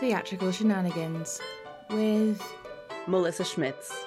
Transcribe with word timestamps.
Theatrical 0.00 0.50
Shenanigans 0.50 1.42
with 1.90 2.42
Melissa 3.06 3.44
Schmitz. 3.44 4.06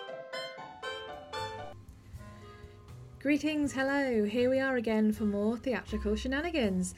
Greetings, 3.21 3.71
hello. 3.73 4.25
Here 4.25 4.49
we 4.49 4.59
are 4.59 4.75
again 4.75 5.13
for 5.13 5.25
more 5.25 5.55
theatrical 5.55 6.15
shenanigans. 6.15 6.95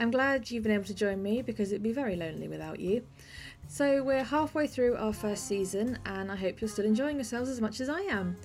I'm 0.00 0.10
glad 0.10 0.50
you've 0.50 0.64
been 0.64 0.72
able 0.72 0.86
to 0.86 0.94
join 0.94 1.22
me 1.22 1.42
because 1.42 1.70
it'd 1.70 1.84
be 1.84 1.92
very 1.92 2.16
lonely 2.16 2.48
without 2.48 2.80
you. 2.80 3.04
So, 3.68 4.02
we're 4.02 4.24
halfway 4.24 4.66
through 4.66 4.96
our 4.96 5.12
first 5.12 5.46
season, 5.46 6.00
and 6.04 6.32
I 6.32 6.34
hope 6.34 6.60
you're 6.60 6.66
still 6.66 6.84
enjoying 6.84 7.18
yourselves 7.18 7.48
as 7.48 7.60
much 7.60 7.80
as 7.80 7.88
I 7.88 8.00
am. 8.00 8.36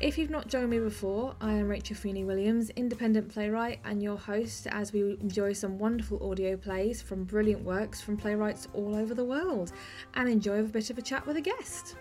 If 0.00 0.16
you've 0.16 0.30
not 0.30 0.46
joined 0.46 0.70
me 0.70 0.78
before, 0.78 1.34
I 1.40 1.54
am 1.54 1.66
Rachel 1.66 1.96
Feeney 1.96 2.22
Williams, 2.22 2.70
independent 2.76 3.30
playwright 3.30 3.80
and 3.84 4.00
your 4.00 4.16
host 4.16 4.68
as 4.68 4.92
we 4.92 5.18
enjoy 5.20 5.52
some 5.52 5.76
wonderful 5.76 6.30
audio 6.30 6.56
plays 6.56 7.02
from 7.02 7.24
brilliant 7.24 7.64
works 7.64 8.00
from 8.00 8.16
playwrights 8.16 8.68
all 8.74 8.94
over 8.94 9.12
the 9.12 9.24
world 9.24 9.72
and 10.14 10.28
enjoy 10.28 10.60
a 10.60 10.62
bit 10.62 10.90
of 10.90 10.98
a 10.98 11.02
chat 11.02 11.26
with 11.26 11.36
a 11.36 11.40
guest. 11.40 11.96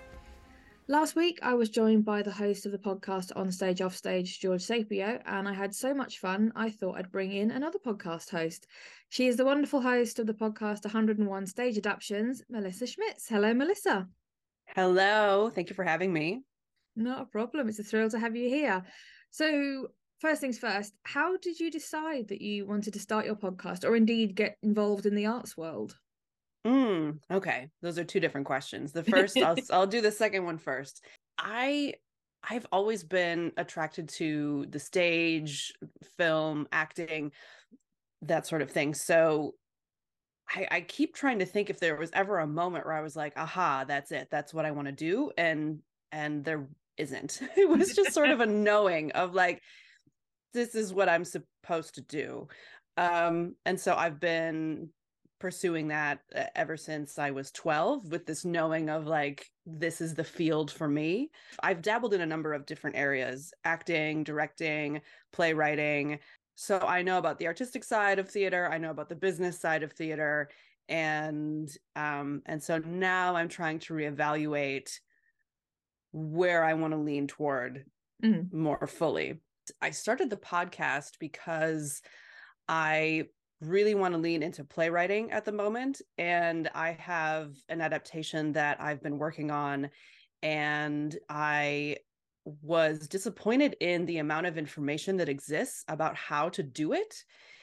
Last 0.87 1.15
week, 1.15 1.39
I 1.41 1.55
was 1.55 1.69
joined 1.69 2.05
by 2.05 2.21
the 2.21 2.29
host 2.29 2.67
of 2.67 2.71
the 2.71 2.77
podcast 2.77 3.31
On 3.35 3.51
Stage 3.51 3.81
Off 3.81 3.95
Stage, 3.95 4.39
George 4.39 4.61
Sapio, 4.61 5.19
and 5.25 5.47
I 5.47 5.53
had 5.53 5.73
so 5.73 5.91
much 5.95 6.19
fun, 6.19 6.53
I 6.55 6.69
thought 6.69 6.99
I'd 6.99 7.11
bring 7.11 7.31
in 7.31 7.49
another 7.49 7.79
podcast 7.79 8.29
host. 8.29 8.67
She 9.09 9.25
is 9.25 9.37
the 9.37 9.45
wonderful 9.45 9.81
host 9.81 10.19
of 10.19 10.27
the 10.27 10.35
podcast 10.35 10.85
101 10.85 11.47
Stage 11.47 11.79
Adaptations, 11.79 12.43
Melissa 12.47 12.85
Schmitz. 12.85 13.27
Hello, 13.27 13.55
Melissa. 13.55 14.07
Hello. 14.67 15.49
Thank 15.53 15.71
you 15.71 15.75
for 15.75 15.83
having 15.83 16.13
me. 16.13 16.43
Not 16.97 17.21
a 17.21 17.25
problem. 17.25 17.69
It's 17.69 17.79
a 17.79 17.83
thrill 17.83 18.09
to 18.09 18.19
have 18.19 18.35
you 18.35 18.49
here. 18.49 18.83
So, 19.29 19.87
first 20.19 20.41
things 20.41 20.57
first, 20.57 20.93
how 21.03 21.37
did 21.37 21.59
you 21.59 21.69
decide 21.69 22.27
that 22.29 22.41
you 22.41 22.65
wanted 22.65 22.93
to 22.93 22.99
start 22.99 23.25
your 23.25 23.35
podcast 23.35 23.85
or 23.85 23.95
indeed 23.95 24.35
get 24.35 24.57
involved 24.63 25.05
in 25.05 25.13
the 25.13 25.27
arts 25.27 25.55
world? 25.55 25.95
Mm, 26.65 27.19
okay, 27.31 27.69
those 27.81 27.99
are 27.99 28.03
two 28.03 28.19
different 28.19 28.47
questions. 28.47 28.91
The 28.91 29.03
first, 29.15 29.37
I'll 29.37 29.55
I'll 29.71 29.87
do 29.87 30.01
the 30.01 30.11
second 30.11 30.43
one 30.43 30.57
first. 30.57 31.05
I 31.37 31.93
I've 32.49 32.65
always 32.71 33.03
been 33.03 33.51
attracted 33.57 34.09
to 34.09 34.65
the 34.69 34.79
stage, 34.79 35.73
film, 36.17 36.67
acting, 36.71 37.31
that 38.23 38.47
sort 38.47 38.63
of 38.63 38.71
thing. 38.71 38.95
So 38.95 39.53
I, 40.49 40.67
I 40.71 40.81
keep 40.81 41.13
trying 41.13 41.39
to 41.39 41.45
think 41.45 41.69
if 41.69 41.79
there 41.79 41.95
was 41.95 42.09
ever 42.13 42.39
a 42.39 42.47
moment 42.47 42.85
where 42.85 42.95
I 42.95 43.01
was 43.01 43.15
like, 43.15 43.33
aha, 43.37 43.85
that's 43.87 44.11
it. 44.11 44.29
That's 44.31 44.53
what 44.53 44.65
I 44.65 44.71
want 44.71 44.87
to 44.87 44.93
do. 44.93 45.31
And 45.37 45.79
and 46.11 46.43
there 46.43 46.67
isn't. 46.97 47.39
It 47.57 47.69
was 47.69 47.93
just 47.95 48.13
sort 48.13 48.29
of 48.29 48.41
a 48.41 48.45
knowing 48.45 49.11
of 49.11 49.33
like, 49.33 49.61
this 50.53 50.75
is 50.75 50.93
what 50.93 51.09
I'm 51.09 51.25
supposed 51.25 51.95
to 51.95 52.01
do. 52.01 52.47
Um, 52.97 53.55
and 53.65 53.79
so 53.79 53.95
I've 53.95 54.19
been 54.19 54.89
pursuing 55.39 55.89
that 55.89 56.19
uh, 56.35 56.45
ever 56.55 56.77
since 56.77 57.19
I 57.19 57.31
was 57.31 57.51
12 57.51 58.11
with 58.11 58.25
this 58.25 58.43
knowing 58.43 58.89
of 58.89 59.05
like, 59.05 59.45
this 59.65 60.01
is 60.01 60.15
the 60.15 60.23
field 60.23 60.71
for 60.71 60.87
me. 60.87 61.29
I've 61.61 61.81
dabbled 61.81 62.13
in 62.13 62.21
a 62.21 62.25
number 62.25 62.53
of 62.53 62.65
different 62.65 62.95
areas 62.95 63.53
acting, 63.63 64.23
directing, 64.23 65.01
playwriting. 65.31 66.19
So 66.55 66.79
I 66.79 67.03
know 67.03 67.19
about 67.19 67.37
the 67.37 67.47
artistic 67.47 67.83
side 67.83 68.17
of 68.17 68.29
theater, 68.29 68.67
I 68.71 68.79
know 68.79 68.89
about 68.89 69.09
the 69.09 69.15
business 69.15 69.59
side 69.59 69.83
of 69.83 69.93
theater. 69.93 70.49
And 70.89 71.69
um, 71.95 72.41
and 72.45 72.63
so 72.63 72.77
now 72.79 73.35
I'm 73.35 73.49
trying 73.49 73.79
to 73.79 73.93
reevaluate 73.93 74.89
where 76.17 76.63
I 76.63 76.73
want 76.73 76.93
to 76.93 76.99
lean 76.99 77.27
toward 77.27 77.85
mm. 78.23 78.51
more 78.51 78.87
fully. 78.87 79.39
I 79.81 79.91
started 79.91 80.29
the 80.29 80.37
podcast 80.37 81.11
because 81.19 82.01
I 82.67 83.25
really 83.61 83.95
want 83.95 84.13
to 84.13 84.19
lean 84.19 84.43
into 84.43 84.63
playwriting 84.63 85.31
at 85.31 85.45
the 85.45 85.51
moment. 85.51 86.01
And 86.17 86.69
I 86.73 86.97
have 86.99 87.53
an 87.69 87.81
adaptation 87.81 88.53
that 88.53 88.81
I've 88.81 89.01
been 89.01 89.17
working 89.17 89.51
on. 89.51 89.89
And 90.41 91.15
I 91.29 91.97
was 92.61 93.07
disappointed 93.07 93.75
in 93.79 94.05
the 94.05 94.19
amount 94.19 94.47
of 94.47 94.57
information 94.57 95.17
that 95.17 95.29
exists 95.29 95.83
about 95.87 96.15
how 96.15 96.49
to 96.49 96.63
do 96.63 96.93
it. 96.93 97.13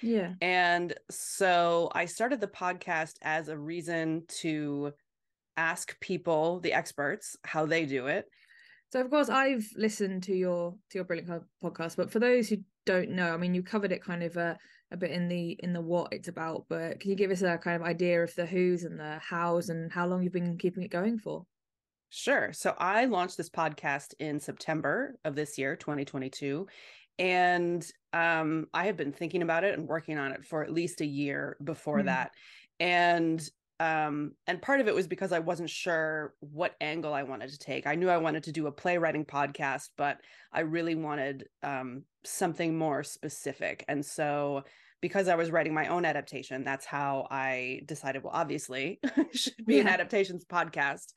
Yeah. 0.02 0.34
And 0.42 0.94
so 1.10 1.90
I 1.94 2.04
started 2.04 2.40
the 2.40 2.48
podcast 2.48 3.14
as 3.22 3.48
a 3.48 3.56
reason 3.56 4.24
to 4.40 4.92
ask 5.56 5.98
people, 6.00 6.60
the 6.60 6.72
experts, 6.72 7.36
how 7.44 7.64
they 7.66 7.86
do 7.86 8.08
it. 8.08 8.26
So 8.94 9.00
of 9.00 9.10
course 9.10 9.28
I've 9.28 9.68
listened 9.74 10.22
to 10.22 10.36
your 10.36 10.70
to 10.90 10.98
your 10.98 11.04
brilliant 11.04 11.42
podcast, 11.60 11.96
but 11.96 12.12
for 12.12 12.20
those 12.20 12.48
who 12.48 12.58
don't 12.86 13.10
know, 13.10 13.34
I 13.34 13.36
mean 13.36 13.52
you 13.52 13.60
covered 13.60 13.90
it 13.90 14.04
kind 14.04 14.22
of 14.22 14.36
a, 14.36 14.56
a 14.92 14.96
bit 14.96 15.10
in 15.10 15.26
the 15.26 15.58
in 15.64 15.72
the 15.72 15.80
what 15.80 16.12
it's 16.12 16.28
about, 16.28 16.66
but 16.68 17.00
can 17.00 17.10
you 17.10 17.16
give 17.16 17.32
us 17.32 17.42
a 17.42 17.58
kind 17.58 17.74
of 17.74 17.82
idea 17.82 18.22
of 18.22 18.32
the 18.36 18.46
who's 18.46 18.84
and 18.84 19.00
the 19.00 19.18
hows 19.18 19.68
and 19.68 19.90
how 19.90 20.06
long 20.06 20.22
you've 20.22 20.32
been 20.32 20.56
keeping 20.58 20.84
it 20.84 20.92
going 20.92 21.18
for? 21.18 21.44
Sure. 22.10 22.52
So 22.52 22.76
I 22.78 23.06
launched 23.06 23.36
this 23.36 23.50
podcast 23.50 24.14
in 24.20 24.38
September 24.38 25.18
of 25.24 25.34
this 25.34 25.58
year, 25.58 25.74
2022. 25.74 26.68
And 27.18 27.84
um, 28.12 28.68
I 28.72 28.86
have 28.86 28.96
been 28.96 29.12
thinking 29.12 29.42
about 29.42 29.64
it 29.64 29.76
and 29.76 29.88
working 29.88 30.18
on 30.18 30.30
it 30.30 30.44
for 30.44 30.62
at 30.62 30.72
least 30.72 31.00
a 31.00 31.06
year 31.06 31.56
before 31.64 31.98
mm. 31.98 32.04
that. 32.04 32.30
And 32.78 33.42
um 33.80 34.32
and 34.46 34.62
part 34.62 34.80
of 34.80 34.86
it 34.86 34.94
was 34.94 35.08
because 35.08 35.32
i 35.32 35.38
wasn't 35.40 35.68
sure 35.68 36.34
what 36.40 36.76
angle 36.80 37.12
i 37.12 37.24
wanted 37.24 37.50
to 37.50 37.58
take. 37.58 37.86
I 37.86 37.96
knew 37.96 38.08
i 38.08 38.16
wanted 38.16 38.44
to 38.44 38.52
do 38.52 38.66
a 38.66 38.72
playwriting 38.72 39.24
podcast 39.24 39.88
but 39.96 40.18
i 40.52 40.60
really 40.60 40.94
wanted 40.94 41.48
um 41.62 42.04
something 42.24 42.78
more 42.78 43.02
specific. 43.02 43.84
And 43.88 44.04
so 44.04 44.62
because 45.00 45.28
i 45.28 45.34
was 45.34 45.50
writing 45.50 45.74
my 45.74 45.88
own 45.88 46.04
adaptation 46.04 46.64
that's 46.64 46.86
how 46.86 47.26
i 47.30 47.80
decided 47.86 48.22
well 48.22 48.32
obviously 48.34 49.00
should 49.32 49.66
be 49.66 49.76
yeah. 49.76 49.82
an 49.82 49.88
adaptations 49.88 50.44
podcast. 50.44 51.12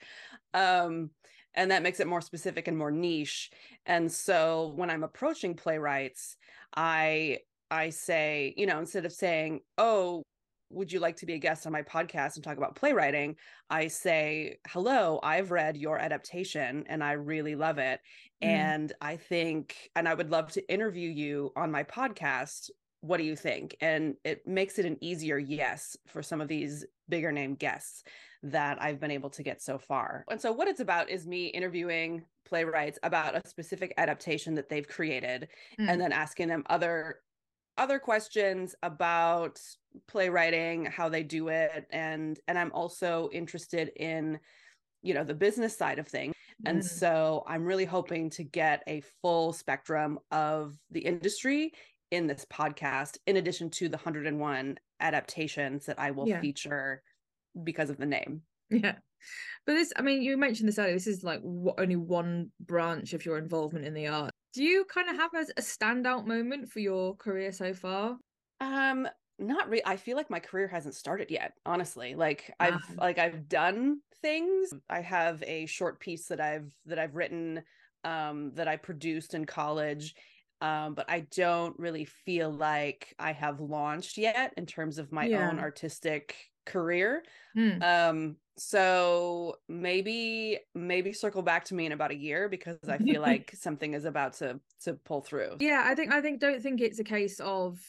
Um 0.53 1.11
and 1.53 1.71
that 1.71 1.81
makes 1.81 1.99
it 1.99 2.07
more 2.07 2.21
specific 2.21 2.67
and 2.67 2.77
more 2.77 2.91
niche. 2.91 3.51
And 3.85 4.11
so 4.11 4.73
when 4.75 4.89
i'm 4.89 5.03
approaching 5.03 5.55
playwrights 5.55 6.37
i 6.75 7.39
I 7.69 7.89
say, 7.89 8.53
you 8.55 8.65
know, 8.65 8.79
instead 8.79 9.05
of 9.05 9.11
saying, 9.11 9.59
oh, 9.77 10.23
would 10.69 10.91
you 10.91 10.99
like 10.99 11.15
to 11.17 11.25
be 11.25 11.33
a 11.33 11.37
guest 11.37 11.65
on 11.65 11.71
my 11.71 11.81
podcast 11.81 12.35
and 12.35 12.43
talk 12.43 12.57
about 12.57 12.75
playwriting? 12.75 13.35
I 13.69 13.87
say, 13.87 14.57
hello, 14.67 15.19
I've 15.23 15.51
read 15.51 15.77
your 15.77 15.97
adaptation 15.97 16.83
and 16.87 17.03
I 17.03 17.13
really 17.13 17.55
love 17.55 17.77
it. 17.77 17.99
Mm. 18.43 18.47
And 18.47 18.93
I 19.01 19.15
think, 19.15 19.89
and 19.95 20.07
I 20.07 20.13
would 20.13 20.29
love 20.29 20.51
to 20.53 20.71
interview 20.71 21.09
you 21.09 21.51
on 21.55 21.71
my 21.71 21.83
podcast. 21.83 22.69
What 23.01 23.17
do 23.17 23.23
you 23.23 23.35
think? 23.35 23.77
And 23.79 24.15
it 24.23 24.45
makes 24.47 24.79
it 24.79 24.85
an 24.85 24.97
easier 25.01 25.37
yes 25.37 25.95
for 26.07 26.21
some 26.21 26.41
of 26.41 26.47
these 26.47 26.85
bigger 27.09 27.31
name 27.31 27.55
guests 27.55 28.03
that 28.43 28.81
I've 28.81 28.99
been 28.99 29.11
able 29.11 29.29
to 29.31 29.43
get 29.43 29.61
so 29.61 29.77
far. 29.77 30.25
And 30.29 30.39
so, 30.39 30.51
what 30.51 30.67
it's 30.67 30.79
about 30.79 31.09
is 31.09 31.25
me 31.25 31.47
interviewing 31.47 32.23
playwrights 32.45 32.99
about 33.03 33.35
a 33.35 33.47
specific 33.47 33.93
adaptation 33.97 34.55
that 34.55 34.69
they've 34.69 34.87
created 34.87 35.49
mm. 35.79 35.89
and 35.89 35.99
then 35.99 36.11
asking 36.11 36.47
them 36.47 36.63
other 36.69 37.19
other 37.77 37.99
questions 37.99 38.75
about 38.83 39.59
playwriting 40.07 40.85
how 40.85 41.09
they 41.09 41.23
do 41.23 41.47
it 41.47 41.87
and 41.91 42.39
and 42.47 42.57
i'm 42.57 42.71
also 42.73 43.29
interested 43.31 43.91
in 43.95 44.39
you 45.01 45.13
know 45.13 45.23
the 45.23 45.33
business 45.33 45.75
side 45.75 45.99
of 45.99 46.07
things 46.07 46.33
mm. 46.63 46.69
and 46.69 46.83
so 46.83 47.43
i'm 47.47 47.63
really 47.63 47.85
hoping 47.85 48.29
to 48.29 48.43
get 48.43 48.83
a 48.87 49.01
full 49.21 49.53
spectrum 49.53 50.19
of 50.31 50.75
the 50.91 50.99
industry 50.99 51.71
in 52.11 52.27
this 52.27 52.45
podcast 52.51 53.17
in 53.25 53.37
addition 53.37 53.69
to 53.69 53.89
the 53.89 53.97
101 53.97 54.77
adaptations 54.99 55.85
that 55.85 55.99
i 55.99 56.11
will 56.11 56.27
yeah. 56.27 56.39
feature 56.39 57.01
because 57.63 57.89
of 57.89 57.97
the 57.97 58.05
name 58.05 58.41
yeah 58.69 58.95
but 59.65 59.73
this 59.73 59.91
i 59.95 60.01
mean 60.01 60.21
you 60.21 60.37
mentioned 60.37 60.67
this 60.67 60.79
earlier 60.79 60.93
this 60.93 61.07
is 61.07 61.23
like 61.23 61.41
only 61.77 61.95
one 61.95 62.51
branch 62.59 63.13
of 63.13 63.25
your 63.25 63.37
involvement 63.37 63.85
in 63.85 63.93
the 63.93 64.07
art 64.07 64.31
do 64.53 64.63
you 64.63 64.85
kind 64.85 65.09
of 65.09 65.15
have 65.17 65.33
a, 65.33 65.45
a 65.57 65.61
standout 65.61 66.25
moment 66.25 66.69
for 66.69 66.79
your 66.79 67.15
career 67.15 67.51
so 67.51 67.73
far 67.73 68.17
um 68.61 69.07
not 69.39 69.69
really 69.69 69.85
i 69.85 69.95
feel 69.95 70.17
like 70.17 70.29
my 70.29 70.39
career 70.39 70.67
hasn't 70.67 70.95
started 70.95 71.29
yet 71.29 71.53
honestly 71.65 72.15
like 72.15 72.53
i've 72.59 72.75
uh-huh. 72.75 72.93
like 72.97 73.19
i've 73.19 73.47
done 73.47 73.99
things 74.21 74.73
i 74.89 74.99
have 74.99 75.43
a 75.43 75.65
short 75.67 75.99
piece 75.99 76.27
that 76.27 76.41
i've 76.41 76.73
that 76.85 76.97
i've 76.97 77.15
written 77.15 77.61
um 78.03 78.51
that 78.55 78.67
i 78.67 78.75
produced 78.75 79.33
in 79.33 79.45
college 79.45 80.15
um 80.61 80.95
but 80.95 81.07
i 81.09 81.19
don't 81.35 81.77
really 81.77 82.05
feel 82.05 82.49
like 82.49 83.13
i 83.19 83.31
have 83.31 83.59
launched 83.59 84.17
yet 84.17 84.53
in 84.57 84.65
terms 84.65 84.97
of 84.97 85.11
my 85.11 85.25
yeah. 85.25 85.49
own 85.49 85.59
artistic 85.59 86.35
career 86.67 87.23
hmm. 87.55 87.81
um 87.81 88.35
so 88.59 89.55
maybe 89.67 90.59
maybe 90.73 91.13
circle 91.13 91.41
back 91.41 91.63
to 91.65 91.75
me 91.75 91.85
in 91.85 91.91
about 91.91 92.11
a 92.11 92.15
year 92.15 92.49
because 92.49 92.77
i 92.89 92.97
feel 92.97 93.21
like 93.31 93.51
something 93.55 93.93
is 93.93 94.05
about 94.05 94.33
to 94.33 94.59
to 94.83 94.93
pull 94.93 95.21
through 95.21 95.55
yeah 95.59 95.83
i 95.85 95.95
think 95.95 96.11
i 96.11 96.21
think 96.21 96.39
don't 96.39 96.61
think 96.61 96.81
it's 96.81 96.99
a 96.99 97.03
case 97.03 97.39
of 97.39 97.79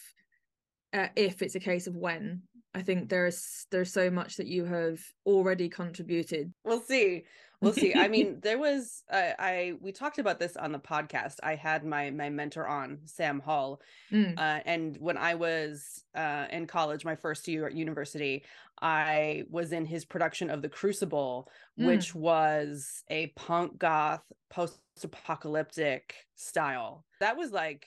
uh, 0.95 1.09
if 1.17 1.43
it's 1.43 1.55
a 1.55 1.61
case 1.61 1.87
of 1.87 1.97
when 1.97 2.43
I 2.75 2.83
think 2.83 3.09
there's 3.09 3.67
there's 3.71 3.93
so 3.93 4.11
much 4.11 4.37
that 4.37 4.47
you 4.47 4.65
have 4.65 5.01
already 5.27 5.69
contributed. 5.69 6.53
We'll 6.65 6.81
see. 6.81 7.25
We'll 7.61 7.73
see. 7.73 7.95
I 7.95 8.09
mean, 8.15 8.41
there 8.43 8.59
was 8.59 9.03
uh, 9.11 9.33
I 9.39 9.75
we 9.81 9.93
talked 9.93 10.19
about 10.19 10.39
this 10.39 10.57
on 10.57 10.73
the 10.73 10.79
podcast. 10.79 11.37
I 11.43 11.55
had 11.55 11.85
my 11.85 12.11
my 12.11 12.31
mentor 12.31 12.67
on 12.67 13.01
Sam 13.05 13.41
Hall, 13.41 13.81
mm. 14.13 14.39
uh, 14.39 14.61
and 14.65 14.97
when 14.99 15.17
I 15.17 15.35
was 15.35 16.05
uh, 16.15 16.47
in 16.51 16.67
college, 16.67 17.05
my 17.05 17.17
first 17.17 17.49
year 17.49 17.67
at 17.67 17.75
university, 17.75 18.45
I 18.81 19.45
was 19.51 19.73
in 19.73 19.85
his 19.85 20.05
production 20.05 20.51
of 20.51 20.63
The 20.63 20.69
Crucible, 20.69 21.49
mm. 21.79 21.87
which 21.87 22.15
was 22.15 23.03
a 23.09 23.29
punk 23.29 23.79
goth 23.79 24.23
post 24.51 24.79
apocalyptic 25.03 26.15
style. 26.37 27.05
That 27.21 27.37
was 27.37 27.53
like 27.53 27.87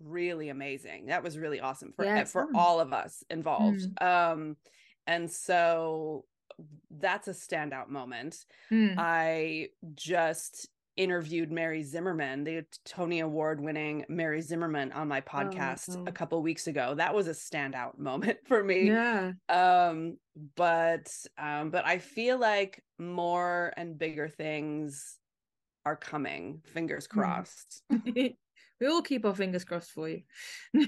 really 0.00 0.48
amazing. 0.48 1.06
That 1.06 1.22
was 1.22 1.38
really 1.38 1.60
awesome 1.60 1.92
for 1.94 2.04
yeah, 2.04 2.24
for 2.24 2.48
all 2.54 2.80
of 2.80 2.92
us 2.92 3.22
involved. 3.30 3.80
Mm. 4.00 4.32
Um 4.32 4.56
and 5.06 5.30
so 5.30 6.24
that's 6.90 7.28
a 7.28 7.32
standout 7.32 7.88
moment. 7.88 8.44
Mm. 8.70 8.94
I 8.98 9.68
just 9.94 10.68
interviewed 10.96 11.50
Mary 11.50 11.82
Zimmerman, 11.82 12.44
the 12.44 12.64
Tony 12.84 13.20
Award 13.20 13.60
winning 13.60 14.04
Mary 14.08 14.40
Zimmerman 14.40 14.92
on 14.92 15.08
my 15.08 15.20
oh, 15.20 15.30
podcast 15.30 15.96
oh, 15.96 16.04
a 16.06 16.12
couple 16.12 16.40
weeks 16.42 16.66
ago. 16.66 16.94
That 16.94 17.14
was 17.14 17.26
a 17.26 17.32
standout 17.32 17.98
moment 17.98 18.38
for 18.46 18.62
me. 18.62 18.88
Yeah. 18.88 19.32
Um 19.48 20.18
but 20.56 21.12
um 21.38 21.70
but 21.70 21.86
I 21.86 21.98
feel 21.98 22.38
like 22.38 22.82
more 22.98 23.72
and 23.76 23.98
bigger 23.98 24.28
things 24.28 25.18
are 25.84 25.96
coming. 25.96 26.62
Fingers 26.64 27.08
hmm. 27.10 27.20
crossed. 27.20 27.82
we 28.04 28.36
will 28.80 29.02
keep 29.02 29.24
our 29.24 29.34
fingers 29.34 29.64
crossed 29.64 29.92
for 29.92 30.08
you. 30.08 30.22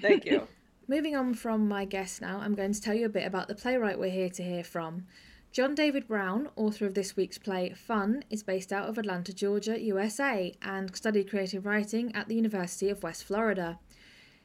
Thank 0.00 0.24
you. 0.24 0.46
Moving 0.88 1.16
on 1.16 1.34
from 1.34 1.66
my 1.66 1.84
guest 1.84 2.20
now, 2.20 2.38
I'm 2.38 2.54
going 2.54 2.72
to 2.72 2.80
tell 2.80 2.94
you 2.94 3.06
a 3.06 3.10
bit 3.10 3.26
about 3.26 3.48
the 3.48 3.56
playwright 3.56 3.98
we're 3.98 4.08
here 4.08 4.30
to 4.30 4.42
hear 4.42 4.62
from. 4.62 5.06
John 5.52 5.74
David 5.74 6.06
Brown, 6.06 6.50
author 6.54 6.84
of 6.84 6.94
this 6.94 7.16
week's 7.16 7.38
play 7.38 7.70
Fun, 7.70 8.24
is 8.28 8.42
based 8.42 8.72
out 8.72 8.88
of 8.88 8.98
Atlanta, 8.98 9.32
Georgia, 9.32 9.80
USA, 9.80 10.54
and 10.60 10.94
studied 10.94 11.30
creative 11.30 11.64
writing 11.64 12.14
at 12.14 12.28
the 12.28 12.34
University 12.34 12.90
of 12.90 13.02
West 13.02 13.24
Florida. 13.24 13.78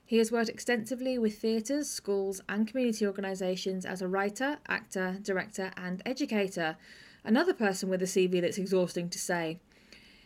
He 0.05 0.17
has 0.17 0.31
worked 0.31 0.49
extensively 0.49 1.17
with 1.17 1.37
theatres, 1.37 1.89
schools, 1.89 2.41
and 2.49 2.67
community 2.67 3.05
organisations 3.05 3.85
as 3.85 4.01
a 4.01 4.07
writer, 4.07 4.59
actor, 4.67 5.17
director, 5.21 5.71
and 5.77 6.01
educator. 6.05 6.77
Another 7.23 7.53
person 7.53 7.89
with 7.89 8.01
a 8.01 8.05
CV 8.05 8.41
that's 8.41 8.57
exhausting 8.57 9.09
to 9.09 9.19
say. 9.19 9.59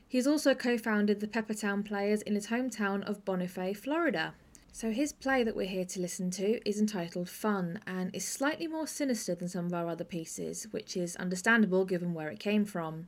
He's 0.08 0.28
also 0.28 0.54
co 0.54 0.78
founded 0.78 1.20
the 1.20 1.28
Peppertown 1.28 1.84
Players 1.84 2.22
in 2.22 2.36
his 2.36 2.48
hometown 2.48 3.04
of 3.04 3.26
Bonifay, 3.26 3.76
Florida. 3.76 4.34
So, 4.78 4.92
his 4.92 5.14
play 5.14 5.42
that 5.46 5.56
we're 5.56 5.68
here 5.68 5.86
to 5.86 6.02
listen 6.02 6.30
to 6.32 6.60
is 6.68 6.82
entitled 6.82 7.30
Fun 7.30 7.80
and 7.88 8.14
is 8.14 8.26
slightly 8.26 8.68
more 8.68 8.88
sinister 8.88 9.34
than 9.34 9.48
some 9.48 9.68
of 9.68 9.74
our 9.74 9.88
other 9.88 10.04
pieces, 10.04 10.68
which 10.72 10.98
is 10.98 11.16
understandable 11.16 11.86
given 11.86 12.14
where 12.14 12.28
it 12.28 12.42
came 12.42 12.66
from. 12.66 13.08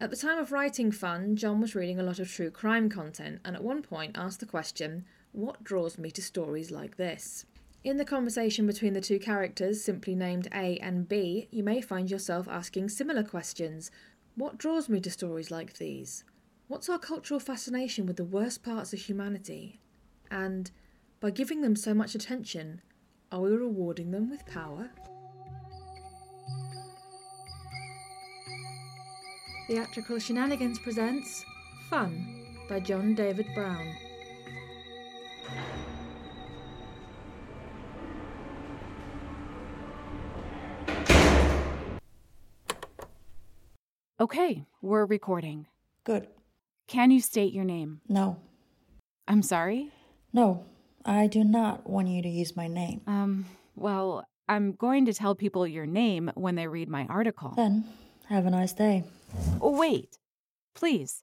At 0.00 0.10
the 0.10 0.16
time 0.16 0.38
of 0.38 0.50
writing 0.50 0.90
Fun, 0.90 1.36
John 1.36 1.60
was 1.60 1.76
reading 1.76 2.00
a 2.00 2.02
lot 2.02 2.18
of 2.18 2.28
true 2.28 2.50
crime 2.50 2.88
content 2.88 3.40
and 3.44 3.54
at 3.54 3.62
one 3.62 3.80
point 3.80 4.18
asked 4.18 4.40
the 4.40 4.46
question, 4.46 5.04
What 5.30 5.62
draws 5.62 5.98
me 5.98 6.10
to 6.10 6.20
stories 6.20 6.72
like 6.72 6.96
this? 6.96 7.46
In 7.84 7.96
the 7.96 8.04
conversation 8.04 8.66
between 8.66 8.94
the 8.94 9.00
two 9.00 9.20
characters, 9.20 9.84
simply 9.84 10.16
named 10.16 10.48
A 10.52 10.78
and 10.78 11.08
B, 11.08 11.46
you 11.52 11.62
may 11.62 11.80
find 11.80 12.10
yourself 12.10 12.48
asking 12.48 12.88
similar 12.88 13.22
questions, 13.22 13.92
what 14.34 14.58
draws 14.58 14.88
me 14.88 14.98
to 15.02 15.12
stories 15.12 15.52
like 15.52 15.74
these? 15.74 16.24
What's 16.66 16.88
our 16.88 16.98
cultural 16.98 17.38
fascination 17.38 18.04
with 18.04 18.16
the 18.16 18.24
worst 18.24 18.64
parts 18.64 18.92
of 18.92 18.98
humanity? 18.98 19.78
And 20.28 20.72
by 21.20 21.30
giving 21.30 21.62
them 21.62 21.74
so 21.74 21.94
much 21.94 22.14
attention, 22.14 22.80
are 23.32 23.40
we 23.40 23.50
rewarding 23.50 24.10
them 24.10 24.30
with 24.30 24.46
power? 24.46 24.90
Theatrical 29.66 30.18
Shenanigans 30.18 30.78
presents 30.78 31.44
Fun 31.90 32.56
by 32.68 32.80
John 32.80 33.14
David 33.14 33.46
Brown. 33.54 33.94
Okay, 44.20 44.64
we're 44.82 45.04
recording. 45.04 45.66
Good. 46.04 46.28
Can 46.86 47.10
you 47.10 47.20
state 47.20 47.52
your 47.52 47.64
name? 47.64 48.00
No. 48.08 48.38
I'm 49.28 49.42
sorry? 49.42 49.92
No, 50.32 50.64
I 51.04 51.26
do 51.26 51.44
not 51.44 51.88
want 51.88 52.08
you 52.08 52.22
to 52.22 52.28
use 52.28 52.56
my 52.56 52.68
name. 52.68 53.00
Um, 53.06 53.46
well, 53.76 54.26
I'm 54.48 54.72
going 54.72 55.06
to 55.06 55.14
tell 55.14 55.34
people 55.34 55.66
your 55.66 55.86
name 55.86 56.30
when 56.34 56.54
they 56.54 56.66
read 56.66 56.88
my 56.88 57.06
article. 57.06 57.52
Then, 57.56 57.84
have 58.28 58.46
a 58.46 58.50
nice 58.50 58.72
day. 58.72 59.04
Oh, 59.60 59.76
wait. 59.78 60.18
Please. 60.74 61.22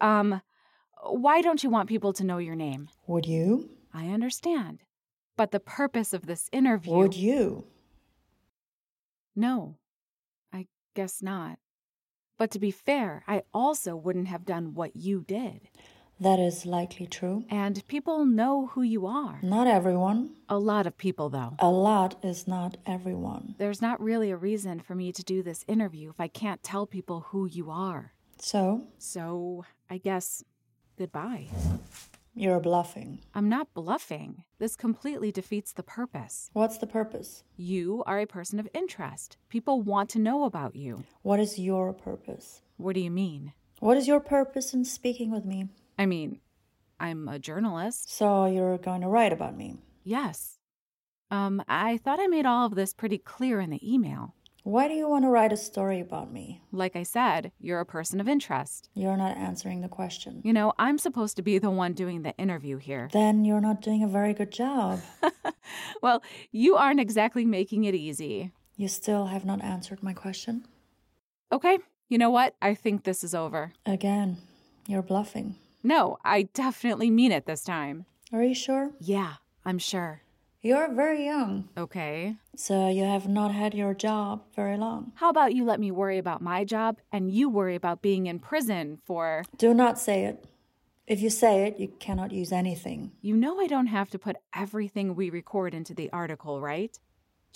Um, 0.00 0.42
why 1.02 1.40
don't 1.40 1.62
you 1.62 1.70
want 1.70 1.88
people 1.88 2.12
to 2.14 2.24
know 2.24 2.38
your 2.38 2.54
name? 2.54 2.88
Would 3.06 3.26
you? 3.26 3.70
I 3.92 4.08
understand. 4.08 4.82
But 5.36 5.50
the 5.50 5.60
purpose 5.60 6.12
of 6.12 6.26
this 6.26 6.48
interview. 6.52 6.94
Would 6.94 7.14
you? 7.14 7.66
No, 9.34 9.76
I 10.52 10.66
guess 10.94 11.22
not. 11.22 11.58
But 12.38 12.50
to 12.52 12.58
be 12.58 12.70
fair, 12.70 13.22
I 13.26 13.42
also 13.52 13.96
wouldn't 13.96 14.28
have 14.28 14.44
done 14.44 14.74
what 14.74 14.96
you 14.96 15.24
did. 15.26 15.68
That 16.18 16.38
is 16.38 16.64
likely 16.64 17.06
true. 17.06 17.44
And 17.50 17.86
people 17.88 18.24
know 18.24 18.68
who 18.68 18.82
you 18.82 19.06
are. 19.06 19.38
Not 19.42 19.66
everyone. 19.66 20.30
A 20.48 20.58
lot 20.58 20.86
of 20.86 20.96
people, 20.96 21.28
though. 21.28 21.56
A 21.58 21.68
lot 21.68 22.16
is 22.22 22.48
not 22.48 22.78
everyone. 22.86 23.54
There's 23.58 23.82
not 23.82 24.00
really 24.00 24.30
a 24.30 24.36
reason 24.36 24.80
for 24.80 24.94
me 24.94 25.12
to 25.12 25.22
do 25.22 25.42
this 25.42 25.64
interview 25.68 26.08
if 26.10 26.18
I 26.18 26.28
can't 26.28 26.62
tell 26.62 26.86
people 26.86 27.26
who 27.28 27.46
you 27.46 27.70
are. 27.70 28.14
So? 28.38 28.84
So, 28.98 29.66
I 29.90 29.98
guess 29.98 30.42
goodbye. 30.98 31.48
You're 32.34 32.60
bluffing. 32.60 33.20
I'm 33.34 33.48
not 33.48 33.72
bluffing. 33.72 34.44
This 34.58 34.76
completely 34.76 35.32
defeats 35.32 35.72
the 35.72 35.82
purpose. 35.82 36.50
What's 36.52 36.76
the 36.78 36.86
purpose? 36.86 37.44
You 37.56 38.02
are 38.06 38.18
a 38.18 38.26
person 38.26 38.58
of 38.58 38.68
interest. 38.74 39.38
People 39.48 39.80
want 39.80 40.10
to 40.10 40.18
know 40.18 40.44
about 40.44 40.76
you. 40.76 41.04
What 41.22 41.40
is 41.40 41.58
your 41.58 41.92
purpose? 41.94 42.60
What 42.76 42.94
do 42.94 43.00
you 43.00 43.10
mean? 43.10 43.52
What 43.80 43.96
is 43.96 44.06
your 44.06 44.20
purpose 44.20 44.74
in 44.74 44.84
speaking 44.84 45.30
with 45.30 45.44
me? 45.46 45.68
I 45.98 46.06
mean, 46.06 46.40
I'm 47.00 47.28
a 47.28 47.38
journalist. 47.38 48.14
So 48.14 48.46
you're 48.46 48.78
going 48.78 49.02
to 49.02 49.08
write 49.08 49.32
about 49.32 49.56
me? 49.56 49.76
Yes. 50.04 50.58
Um, 51.30 51.62
I 51.68 51.98
thought 51.98 52.20
I 52.20 52.26
made 52.26 52.46
all 52.46 52.66
of 52.66 52.74
this 52.74 52.94
pretty 52.94 53.18
clear 53.18 53.60
in 53.60 53.70
the 53.70 53.94
email. 53.94 54.34
Why 54.62 54.88
do 54.88 54.94
you 54.94 55.08
want 55.08 55.24
to 55.24 55.28
write 55.28 55.52
a 55.52 55.56
story 55.56 56.00
about 56.00 56.32
me? 56.32 56.60
Like 56.72 56.96
I 56.96 57.04
said, 57.04 57.52
you're 57.60 57.78
a 57.78 57.86
person 57.86 58.20
of 58.20 58.28
interest. 58.28 58.88
You're 58.94 59.16
not 59.16 59.36
answering 59.36 59.80
the 59.80 59.88
question. 59.88 60.40
You 60.44 60.52
know, 60.52 60.72
I'm 60.76 60.98
supposed 60.98 61.36
to 61.36 61.42
be 61.42 61.58
the 61.58 61.70
one 61.70 61.92
doing 61.92 62.22
the 62.22 62.36
interview 62.36 62.78
here. 62.78 63.08
Then 63.12 63.44
you're 63.44 63.60
not 63.60 63.80
doing 63.80 64.02
a 64.02 64.08
very 64.08 64.34
good 64.34 64.50
job. 64.50 65.02
well, 66.02 66.20
you 66.50 66.74
aren't 66.74 66.98
exactly 66.98 67.44
making 67.44 67.84
it 67.84 67.94
easy. 67.94 68.50
You 68.76 68.88
still 68.88 69.26
have 69.26 69.44
not 69.44 69.62
answered 69.62 70.02
my 70.02 70.12
question? 70.12 70.66
Okay, 71.52 71.78
you 72.08 72.18
know 72.18 72.30
what? 72.30 72.56
I 72.60 72.74
think 72.74 73.04
this 73.04 73.22
is 73.22 73.36
over. 73.36 73.72
Again, 73.86 74.38
you're 74.88 75.02
bluffing. 75.02 75.54
No, 75.86 76.18
I 76.24 76.48
definitely 76.52 77.12
mean 77.12 77.30
it 77.30 77.46
this 77.46 77.62
time. 77.62 78.06
Are 78.32 78.42
you 78.42 78.56
sure? 78.56 78.90
Yeah, 78.98 79.34
I'm 79.64 79.78
sure. 79.78 80.22
You're 80.60 80.92
very 80.92 81.24
young. 81.24 81.68
Okay. 81.78 82.38
So 82.56 82.88
you 82.88 83.04
have 83.04 83.28
not 83.28 83.52
had 83.52 83.72
your 83.72 83.94
job 83.94 84.42
very 84.56 84.76
long. 84.76 85.12
How 85.14 85.30
about 85.30 85.54
you 85.54 85.64
let 85.64 85.78
me 85.78 85.92
worry 85.92 86.18
about 86.18 86.42
my 86.42 86.64
job 86.64 86.98
and 87.12 87.30
you 87.30 87.48
worry 87.48 87.76
about 87.76 88.02
being 88.02 88.26
in 88.26 88.40
prison 88.40 88.98
for. 89.04 89.44
Do 89.56 89.72
not 89.72 89.96
say 89.96 90.24
it. 90.24 90.44
If 91.06 91.20
you 91.20 91.30
say 91.30 91.68
it, 91.68 91.78
you 91.78 91.92
cannot 92.00 92.32
use 92.32 92.50
anything. 92.50 93.12
You 93.22 93.36
know 93.36 93.60
I 93.60 93.68
don't 93.68 93.86
have 93.86 94.10
to 94.10 94.18
put 94.18 94.38
everything 94.52 95.14
we 95.14 95.30
record 95.30 95.72
into 95.72 95.94
the 95.94 96.10
article, 96.12 96.60
right? 96.60 96.98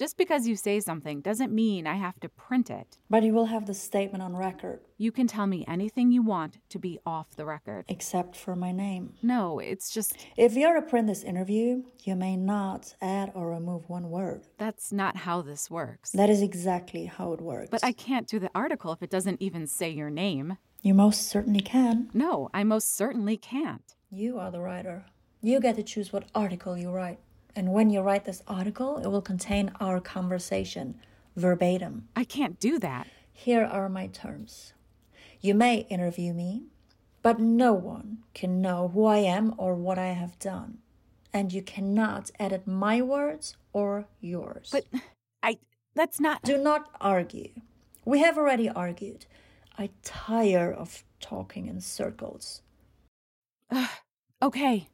Just 0.00 0.16
because 0.16 0.48
you 0.48 0.56
say 0.56 0.80
something 0.80 1.20
doesn't 1.20 1.52
mean 1.52 1.86
I 1.86 1.96
have 1.96 2.18
to 2.20 2.30
print 2.30 2.70
it. 2.70 2.96
But 3.10 3.22
you 3.22 3.34
will 3.34 3.44
have 3.44 3.66
the 3.66 3.74
statement 3.74 4.22
on 4.22 4.34
record. 4.34 4.80
You 4.96 5.12
can 5.12 5.26
tell 5.26 5.46
me 5.46 5.62
anything 5.68 6.10
you 6.10 6.22
want 6.22 6.56
to 6.70 6.78
be 6.78 6.98
off 7.04 7.36
the 7.36 7.44
record. 7.44 7.84
Except 7.86 8.34
for 8.34 8.56
my 8.56 8.72
name. 8.72 9.12
No, 9.22 9.58
it's 9.58 9.90
just. 9.90 10.16
If 10.38 10.54
you're 10.54 10.72
to 10.72 10.80
print 10.80 11.06
this 11.06 11.22
interview, 11.22 11.82
you 12.02 12.16
may 12.16 12.34
not 12.34 12.94
add 13.02 13.30
or 13.34 13.50
remove 13.50 13.90
one 13.90 14.08
word. 14.08 14.46
That's 14.56 14.90
not 14.90 15.18
how 15.18 15.42
this 15.42 15.70
works. 15.70 16.12
That 16.12 16.30
is 16.30 16.40
exactly 16.40 17.04
how 17.04 17.34
it 17.34 17.42
works. 17.42 17.68
But 17.70 17.84
I 17.84 17.92
can't 17.92 18.26
do 18.26 18.38
the 18.38 18.50
article 18.54 18.92
if 18.92 19.02
it 19.02 19.10
doesn't 19.10 19.42
even 19.42 19.66
say 19.66 19.90
your 19.90 20.08
name. 20.08 20.56
You 20.80 20.94
most 20.94 21.28
certainly 21.28 21.60
can. 21.60 22.08
No, 22.14 22.48
I 22.54 22.64
most 22.64 22.96
certainly 22.96 23.36
can't. 23.36 23.94
You 24.10 24.38
are 24.38 24.50
the 24.50 24.62
writer. 24.62 25.04
You 25.42 25.60
get 25.60 25.76
to 25.76 25.82
choose 25.82 26.10
what 26.10 26.24
article 26.34 26.78
you 26.78 26.90
write. 26.90 27.18
And 27.56 27.72
when 27.72 27.90
you 27.90 28.00
write 28.00 28.24
this 28.24 28.42
article, 28.46 28.98
it 28.98 29.08
will 29.08 29.22
contain 29.22 29.72
our 29.80 30.00
conversation 30.00 31.00
verbatim. 31.36 32.08
I 32.14 32.24
can't 32.24 32.58
do 32.60 32.78
that. 32.78 33.06
Here 33.32 33.64
are 33.64 33.88
my 33.88 34.06
terms. 34.06 34.72
You 35.40 35.54
may 35.54 35.86
interview 35.88 36.32
me, 36.32 36.64
but 37.22 37.40
no 37.40 37.72
one 37.72 38.18
can 38.34 38.60
know 38.60 38.88
who 38.88 39.04
I 39.06 39.18
am 39.18 39.54
or 39.56 39.74
what 39.74 39.98
I 39.98 40.08
have 40.08 40.38
done. 40.38 40.78
And 41.32 41.52
you 41.52 41.62
cannot 41.62 42.30
edit 42.38 42.66
my 42.66 43.00
words 43.00 43.56
or 43.72 44.06
yours. 44.20 44.70
But 44.72 44.84
I. 45.42 45.58
That's 45.94 46.20
not. 46.20 46.42
Do 46.42 46.58
not 46.58 46.90
argue. 47.00 47.50
We 48.04 48.20
have 48.20 48.36
already 48.36 48.68
argued. 48.68 49.26
I 49.78 49.90
tire 50.02 50.72
of 50.72 51.04
talking 51.20 51.66
in 51.66 51.80
circles. 51.80 52.62
okay. 54.42 54.88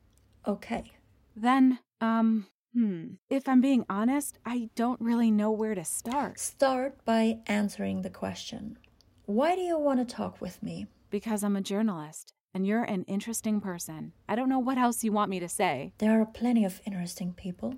Okay. 0.46 0.92
Then, 1.34 1.80
um, 2.00 2.46
hmm. 2.72 3.14
If 3.30 3.48
I'm 3.48 3.60
being 3.60 3.84
honest, 3.88 4.38
I 4.44 4.70
don't 4.74 5.00
really 5.00 5.30
know 5.30 5.50
where 5.50 5.74
to 5.74 5.84
start. 5.84 6.38
Start 6.38 7.04
by 7.04 7.38
answering 7.46 8.02
the 8.02 8.10
question 8.10 8.78
Why 9.24 9.54
do 9.54 9.62
you 9.62 9.78
want 9.78 10.06
to 10.06 10.14
talk 10.14 10.40
with 10.40 10.62
me? 10.62 10.86
Because 11.10 11.42
I'm 11.42 11.56
a 11.56 11.60
journalist 11.60 12.32
and 12.56 12.66
you're 12.66 12.84
an 12.84 13.04
interesting 13.04 13.60
person. 13.60 14.12
I 14.28 14.34
don't 14.34 14.48
know 14.48 14.58
what 14.58 14.78
else 14.78 15.04
you 15.04 15.12
want 15.12 15.30
me 15.30 15.40
to 15.40 15.48
say. 15.48 15.92
There 15.98 16.20
are 16.20 16.24
plenty 16.26 16.64
of 16.64 16.80
interesting 16.86 17.32
people. 17.34 17.74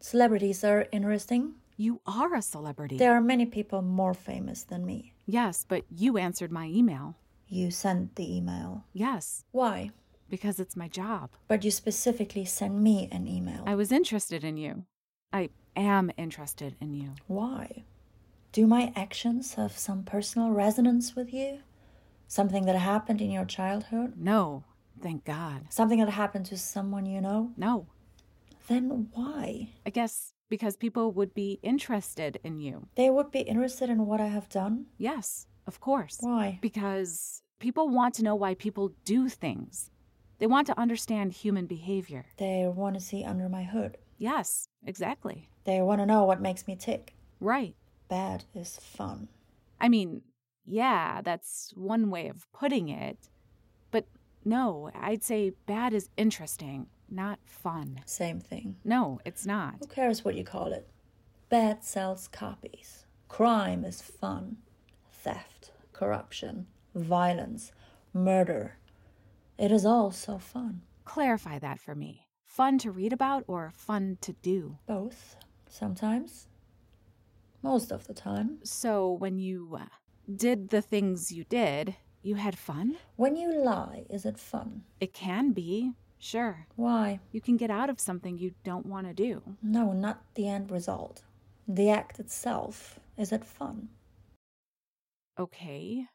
Celebrities 0.00 0.64
are 0.64 0.88
interesting. 0.90 1.54
You 1.76 2.00
are 2.06 2.34
a 2.34 2.42
celebrity. 2.42 2.96
There 2.96 3.14
are 3.14 3.20
many 3.20 3.46
people 3.46 3.82
more 3.82 4.14
famous 4.14 4.64
than 4.64 4.84
me. 4.84 5.14
Yes, 5.26 5.64
but 5.66 5.84
you 5.88 6.18
answered 6.18 6.50
my 6.50 6.66
email. 6.66 7.16
You 7.46 7.70
sent 7.70 8.16
the 8.16 8.36
email. 8.36 8.84
Yes, 8.92 9.44
Why? 9.52 9.90
Because 10.30 10.58
it's 10.60 10.76
my 10.76 10.88
job. 10.88 11.30
But 11.48 11.64
you 11.64 11.70
specifically 11.70 12.44
sent 12.44 12.74
me 12.74 13.08
an 13.12 13.26
email. 13.26 13.64
I 13.66 13.74
was 13.74 13.92
interested 13.92 14.44
in 14.44 14.56
you. 14.56 14.84
I 15.32 15.50
am 15.76 16.10
interested 16.16 16.76
in 16.80 16.94
you. 16.94 17.10
Why? 17.26 17.84
Do 18.52 18.66
my 18.66 18.92
actions 18.96 19.54
have 19.54 19.76
some 19.78 20.02
personal 20.04 20.50
resonance 20.50 21.14
with 21.14 21.32
you? 21.32 21.60
Something 22.26 22.64
that 22.66 22.76
happened 22.76 23.20
in 23.20 23.30
your 23.30 23.44
childhood? 23.44 24.14
No, 24.16 24.64
thank 25.00 25.24
God. 25.24 25.66
Something 25.70 26.00
that 26.00 26.10
happened 26.10 26.46
to 26.46 26.56
someone 26.56 27.06
you 27.06 27.20
know? 27.20 27.52
No, 27.56 27.86
Then 28.68 29.08
why? 29.12 29.70
I 29.84 29.90
guess 29.90 30.32
because 30.48 30.76
people 30.76 31.12
would 31.12 31.32
be 31.34 31.58
interested 31.62 32.38
in 32.44 32.58
you. 32.58 32.88
They 32.96 33.10
would 33.10 33.30
be 33.30 33.40
interested 33.40 33.88
in 33.88 34.06
what 34.06 34.20
I 34.20 34.26
have 34.26 34.48
done? 34.48 34.86
Yes, 34.98 35.46
of 35.66 35.80
course. 35.80 36.18
Why? 36.20 36.58
Because 36.60 37.42
people 37.60 37.88
want 37.88 38.14
to 38.16 38.24
know 38.24 38.34
why 38.34 38.54
people 38.54 38.92
do 39.04 39.28
things. 39.28 39.89
They 40.40 40.46
want 40.46 40.66
to 40.68 40.80
understand 40.80 41.34
human 41.34 41.66
behavior. 41.66 42.24
They 42.38 42.66
want 42.66 42.94
to 42.94 43.00
see 43.00 43.22
under 43.24 43.46
my 43.48 43.62
hood. 43.62 43.98
Yes, 44.16 44.68
exactly. 44.84 45.50
They 45.64 45.82
want 45.82 46.00
to 46.00 46.06
know 46.06 46.24
what 46.24 46.40
makes 46.40 46.66
me 46.66 46.76
tick. 46.76 47.14
Right. 47.40 47.76
Bad 48.08 48.44
is 48.54 48.78
fun. 48.78 49.28
I 49.78 49.90
mean, 49.90 50.22
yeah, 50.64 51.20
that's 51.22 51.72
one 51.76 52.08
way 52.08 52.28
of 52.28 52.50
putting 52.52 52.88
it. 52.88 53.28
But 53.90 54.06
no, 54.42 54.90
I'd 54.98 55.22
say 55.22 55.52
bad 55.66 55.92
is 55.92 56.08
interesting, 56.16 56.86
not 57.10 57.38
fun. 57.44 58.00
Same 58.06 58.40
thing. 58.40 58.76
No, 58.82 59.20
it's 59.26 59.44
not. 59.44 59.74
Who 59.80 59.88
cares 59.88 60.24
what 60.24 60.36
you 60.36 60.44
call 60.44 60.72
it? 60.72 60.88
Bad 61.50 61.84
sells 61.84 62.28
copies. 62.28 63.04
Crime 63.28 63.84
is 63.84 64.00
fun. 64.00 64.56
Theft, 65.12 65.72
corruption, 65.92 66.66
violence, 66.94 67.72
murder. 68.14 68.78
It 69.60 69.70
is 69.70 69.84
all 69.84 70.10
so 70.10 70.38
fun. 70.38 70.80
Clarify 71.04 71.58
that 71.58 71.78
for 71.78 71.94
me. 71.94 72.26
Fun 72.46 72.78
to 72.78 72.90
read 72.90 73.12
about 73.12 73.44
or 73.46 73.70
fun 73.70 74.16
to 74.22 74.32
do? 74.32 74.78
Both, 74.86 75.36
sometimes. 75.68 76.48
Most 77.60 77.92
of 77.92 78.06
the 78.06 78.14
time. 78.14 78.60
So 78.64 79.12
when 79.12 79.38
you 79.38 79.76
uh, 79.78 79.84
did 80.34 80.70
the 80.70 80.80
things 80.80 81.30
you 81.30 81.44
did, 81.44 81.94
you 82.22 82.36
had 82.36 82.56
fun? 82.56 82.96
When 83.16 83.36
you 83.36 83.52
lie, 83.52 84.06
is 84.08 84.24
it 84.24 84.38
fun? 84.38 84.84
It 84.98 85.12
can 85.12 85.52
be, 85.52 85.92
sure. 86.18 86.66
Why? 86.76 87.20
You 87.30 87.42
can 87.42 87.58
get 87.58 87.70
out 87.70 87.90
of 87.90 88.00
something 88.00 88.38
you 88.38 88.52
don't 88.64 88.86
want 88.86 89.08
to 89.08 89.12
do. 89.12 89.42
No, 89.62 89.92
not 89.92 90.22
the 90.36 90.48
end 90.48 90.70
result. 90.70 91.20
The 91.68 91.90
act 91.90 92.18
itself. 92.18 92.98
Is 93.18 93.30
it 93.30 93.44
fun? 93.44 93.90
Okay. 95.38 96.06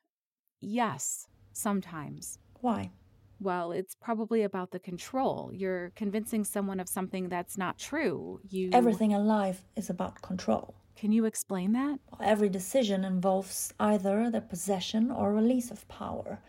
Yes, 0.62 1.28
sometimes. 1.54 2.40
Why? 2.62 2.90
Well, 3.40 3.72
it's 3.72 3.96
probably 3.96 4.44
about 4.44 4.72
the 4.72 4.80
control. 4.80 5.52
You're 5.54 5.92
convincing 5.96 6.44
someone 6.44 6.80
of 6.80 6.88
something 6.88 7.30
that's 7.30 7.58
not 7.58 7.78
true. 7.78 8.40
You 8.50 8.70
Everything 8.72 9.12
in 9.12 9.26
life 9.26 9.64
is 9.76 9.90
about 9.90 10.22
control. 10.22 10.76
Can 10.96 11.12
you 11.12 11.26
explain 11.26 11.74
that? 11.74 12.00
Every 12.22 12.48
decision 12.48 13.04
involves 13.04 13.74
either 13.80 14.30
the 14.30 14.42
possession 14.42 15.12
or 15.12 15.34
release 15.34 15.70
of 15.70 15.88
power. 15.90 16.40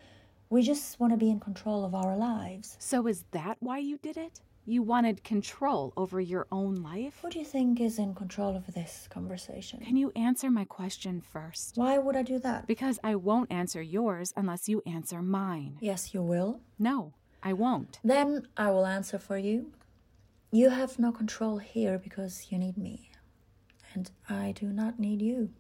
We 0.49 0.63
just 0.63 1.01
want 1.01 1.13
to 1.13 1.17
be 1.17 1.31
in 1.31 1.41
control 1.41 1.85
of 1.85 1.95
our 1.95 2.17
lives. 2.17 2.77
So 2.79 3.09
is 3.09 3.25
that 3.33 3.57
why 3.59 3.79
you 3.79 3.99
did 3.99 4.17
it? 4.17 4.41
You 4.69 4.83
wanted 4.83 5.23
control 5.23 5.93
over 5.97 6.21
your 6.21 6.49
own 6.51 6.75
life? 6.75 7.21
Who 7.23 7.31
do 7.31 7.39
you 7.39 7.45
think 7.45 7.81
is 7.81 8.01
in 8.01 8.17
control 8.17 8.57
of 8.57 8.75
this 8.75 9.07
conversation? 9.09 9.79
Can 9.79 9.95
you 9.97 10.11
answer 10.17 10.51
my 10.51 10.65
question 10.65 11.21
first? 11.21 11.77
Why 11.77 11.99
would 11.99 12.17
I 12.17 12.23
do 12.23 12.41
that? 12.41 12.67
Because 12.67 12.99
I 13.05 13.15
won't 13.15 13.53
answer 13.53 13.81
yours 13.81 14.33
unless 14.37 14.69
you 14.69 14.83
answer 14.85 15.23
mine. 15.23 15.79
Yes, 15.81 16.13
you 16.13 16.21
will. 16.21 16.59
No, 16.81 17.15
I 17.45 17.53
won't. 17.53 18.01
Then 18.03 18.49
I 18.57 18.73
will 18.73 18.87
answer 18.87 19.21
for 19.21 19.39
you. 19.39 19.71
You 20.51 20.71
have 20.71 20.99
no 20.99 21.13
control 21.13 21.59
here 21.59 21.97
because 21.97 22.49
you 22.51 22.59
need 22.59 22.77
me. 22.77 23.13
And 23.95 24.11
I 24.29 24.51
do 24.51 24.67
not 24.73 24.99
need 24.99 25.23
you. 25.23 25.51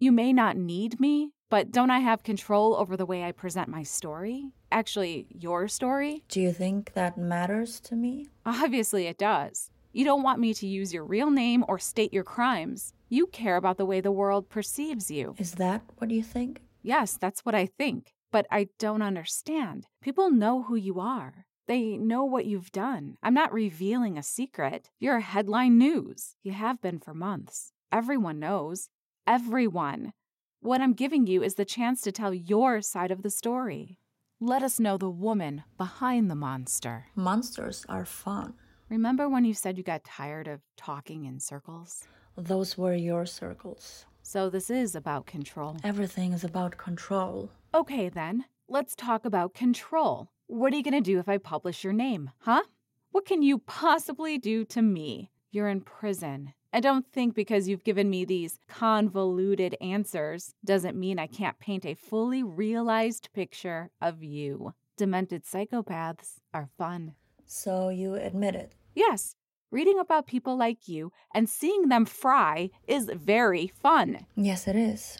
You 0.00 0.10
may 0.10 0.32
not 0.32 0.56
need 0.56 0.98
me, 0.98 1.30
but 1.50 1.72
don't 1.72 1.90
I 1.90 1.98
have 1.98 2.22
control 2.22 2.76
over 2.76 2.96
the 2.96 3.04
way 3.04 3.24
I 3.24 3.32
present 3.32 3.68
my 3.68 3.82
story? 3.82 4.52
Actually, 4.72 5.26
your 5.30 5.68
story? 5.68 6.22
Do 6.28 6.40
you 6.40 6.52
think 6.52 6.92
that 6.94 7.18
matters 7.18 7.80
to 7.80 7.96
me? 7.96 8.28
Obviously, 8.46 9.06
it 9.06 9.18
does. 9.18 9.70
You 9.92 10.04
don't 10.04 10.22
want 10.22 10.38
me 10.38 10.54
to 10.54 10.66
use 10.66 10.94
your 10.94 11.04
real 11.04 11.30
name 11.30 11.64
or 11.66 11.78
state 11.78 12.12
your 12.12 12.22
crimes. 12.22 12.92
You 13.08 13.26
care 13.26 13.56
about 13.56 13.76
the 13.76 13.84
way 13.84 14.00
the 14.00 14.12
world 14.12 14.48
perceives 14.48 15.10
you. 15.10 15.34
Is 15.38 15.54
that 15.54 15.82
what 15.98 16.12
you 16.12 16.22
think? 16.22 16.62
Yes, 16.82 17.18
that's 17.20 17.44
what 17.44 17.56
I 17.56 17.66
think. 17.66 18.14
But 18.30 18.46
I 18.48 18.68
don't 18.78 19.02
understand. 19.02 19.88
People 20.00 20.30
know 20.30 20.62
who 20.62 20.76
you 20.76 21.00
are. 21.00 21.46
They 21.66 21.96
know 21.96 22.24
what 22.24 22.46
you've 22.46 22.70
done. 22.70 23.16
I'm 23.24 23.34
not 23.34 23.52
revealing 23.52 24.16
a 24.16 24.22
secret. 24.22 24.90
You're 25.00 25.20
headline 25.20 25.78
news. 25.78 26.36
You 26.44 26.52
have 26.52 26.80
been 26.80 27.00
for 27.00 27.12
months. 27.12 27.72
Everyone 27.90 28.38
knows. 28.38 28.88
Everyone. 29.26 30.12
What 30.62 30.82
I'm 30.82 30.92
giving 30.92 31.26
you 31.26 31.42
is 31.42 31.54
the 31.54 31.64
chance 31.64 32.02
to 32.02 32.12
tell 32.12 32.34
your 32.34 32.82
side 32.82 33.10
of 33.10 33.22
the 33.22 33.30
story. 33.30 33.96
Let 34.40 34.62
us 34.62 34.78
know 34.78 34.98
the 34.98 35.08
woman 35.08 35.64
behind 35.78 36.30
the 36.30 36.34
monster. 36.34 37.06
Monsters 37.14 37.86
are 37.88 38.04
fun. 38.04 38.52
Remember 38.90 39.26
when 39.26 39.46
you 39.46 39.54
said 39.54 39.78
you 39.78 39.82
got 39.82 40.04
tired 40.04 40.46
of 40.46 40.60
talking 40.76 41.24
in 41.24 41.40
circles? 41.40 42.04
Those 42.36 42.76
were 42.76 42.94
your 42.94 43.24
circles. 43.24 44.04
So 44.22 44.50
this 44.50 44.68
is 44.68 44.94
about 44.94 45.24
control. 45.24 45.78
Everything 45.82 46.34
is 46.34 46.44
about 46.44 46.76
control. 46.76 47.48
Okay, 47.74 48.10
then, 48.10 48.44
let's 48.68 48.94
talk 48.94 49.24
about 49.24 49.54
control. 49.54 50.28
What 50.46 50.74
are 50.74 50.76
you 50.76 50.82
going 50.82 50.92
to 50.92 51.00
do 51.00 51.18
if 51.18 51.28
I 51.28 51.38
publish 51.38 51.84
your 51.84 51.94
name, 51.94 52.32
huh? 52.40 52.64
What 53.12 53.24
can 53.24 53.42
you 53.42 53.60
possibly 53.60 54.36
do 54.36 54.66
to 54.66 54.82
me? 54.82 55.30
You're 55.50 55.68
in 55.68 55.80
prison. 55.80 56.52
I 56.72 56.78
don't 56.78 57.04
think 57.04 57.34
because 57.34 57.68
you've 57.68 57.82
given 57.82 58.08
me 58.08 58.24
these 58.24 58.60
convoluted 58.68 59.76
answers 59.80 60.54
doesn't 60.64 60.96
mean 60.96 61.18
I 61.18 61.26
can't 61.26 61.58
paint 61.58 61.84
a 61.84 61.94
fully 61.94 62.44
realized 62.44 63.28
picture 63.34 63.90
of 64.00 64.22
you. 64.22 64.74
Demented 64.96 65.44
psychopaths 65.44 66.34
are 66.54 66.68
fun. 66.78 67.14
So 67.44 67.88
you 67.88 68.14
admit 68.14 68.54
it. 68.54 68.72
Yes, 68.94 69.34
reading 69.72 69.98
about 69.98 70.28
people 70.28 70.56
like 70.56 70.86
you 70.86 71.10
and 71.34 71.48
seeing 71.48 71.88
them 71.88 72.04
fry 72.04 72.70
is 72.86 73.10
very 73.12 73.66
fun. 73.66 74.26
Yes, 74.36 74.68
it 74.68 74.76
is. 74.76 75.18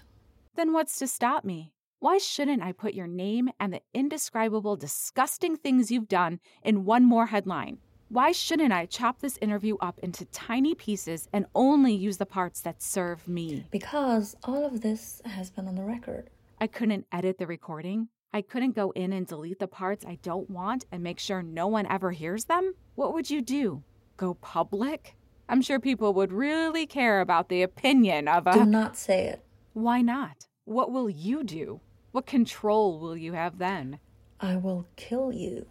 Then 0.55 0.73
what's 0.73 0.99
to 1.01 1.09
stop 1.09 1.45
me? 1.45 1.73
Why 1.99 2.19
shouldn't 2.19 2.63
I 2.63 2.73
put 2.73 2.95
your 2.95 3.09
name 3.09 3.51
and 3.59 3.73
the 3.75 3.83
indescribable, 3.93 4.77
disgusting 4.77 5.57
things 5.57 5.91
you've 5.91 6.09
done 6.09 6.39
in 6.63 6.85
one 6.85 7.05
more 7.05 7.27
headline? 7.27 7.79
Why 8.13 8.33
shouldn't 8.33 8.73
I 8.73 8.87
chop 8.87 9.21
this 9.21 9.39
interview 9.41 9.77
up 9.81 10.01
into 10.01 10.25
tiny 10.25 10.75
pieces 10.75 11.29
and 11.33 11.47
only 11.55 11.95
use 11.95 12.17
the 12.17 12.27
parts 12.27 12.61
that 12.63 12.83
serve 12.83 13.29
me? 13.29 13.67
Because 13.71 14.35
all 14.43 14.67
of 14.67 14.81
this 14.81 15.23
has 15.25 15.49
been 15.49 15.69
on 15.69 15.77
the 15.77 15.85
record. 15.85 16.29
I 16.61 16.67
couldn't 16.67 17.07
edit 17.13 17.39
the 17.39 17.47
recording. 17.47 18.09
I 18.33 18.43
couldn't 18.43 18.75
go 18.75 18.91
in 18.97 19.13
and 19.13 19.29
delete 19.29 19.61
the 19.61 19.69
parts 19.69 20.05
I 20.05 20.19
don't 20.23 20.51
want 20.51 20.87
and 20.91 21.05
make 21.05 21.21
sure 21.21 21.41
no 21.41 21.69
one 21.69 21.87
ever 21.87 22.11
hears 22.11 22.47
them. 22.47 22.75
What 22.97 23.15
would 23.15 23.31
you 23.31 23.41
do? 23.41 23.85
Go 24.17 24.35
public? 24.35 25.15
I'm 25.49 25.63
sure 25.63 25.79
people 25.79 26.13
would 26.15 26.33
really 26.33 26.87
care 26.87 27.21
about 27.21 27.49
the 27.49 27.63
opinion 27.63 28.27
of 28.27 28.49
a. 28.49 28.55
Do 28.55 28.65
not 28.65 28.97
say 28.97 29.29
it. 29.29 29.45
Why 29.73 30.03
not? 30.03 30.49
What 30.65 30.91
will 30.91 31.09
you 31.09 31.45
do? 31.45 31.81
What 32.11 32.27
control 32.27 32.99
will 32.99 33.17
you 33.17 33.35
have 33.35 33.59
then? 33.59 34.01
I 34.41 34.57
will 34.57 34.85
kill 34.97 35.33
you. 35.33 35.67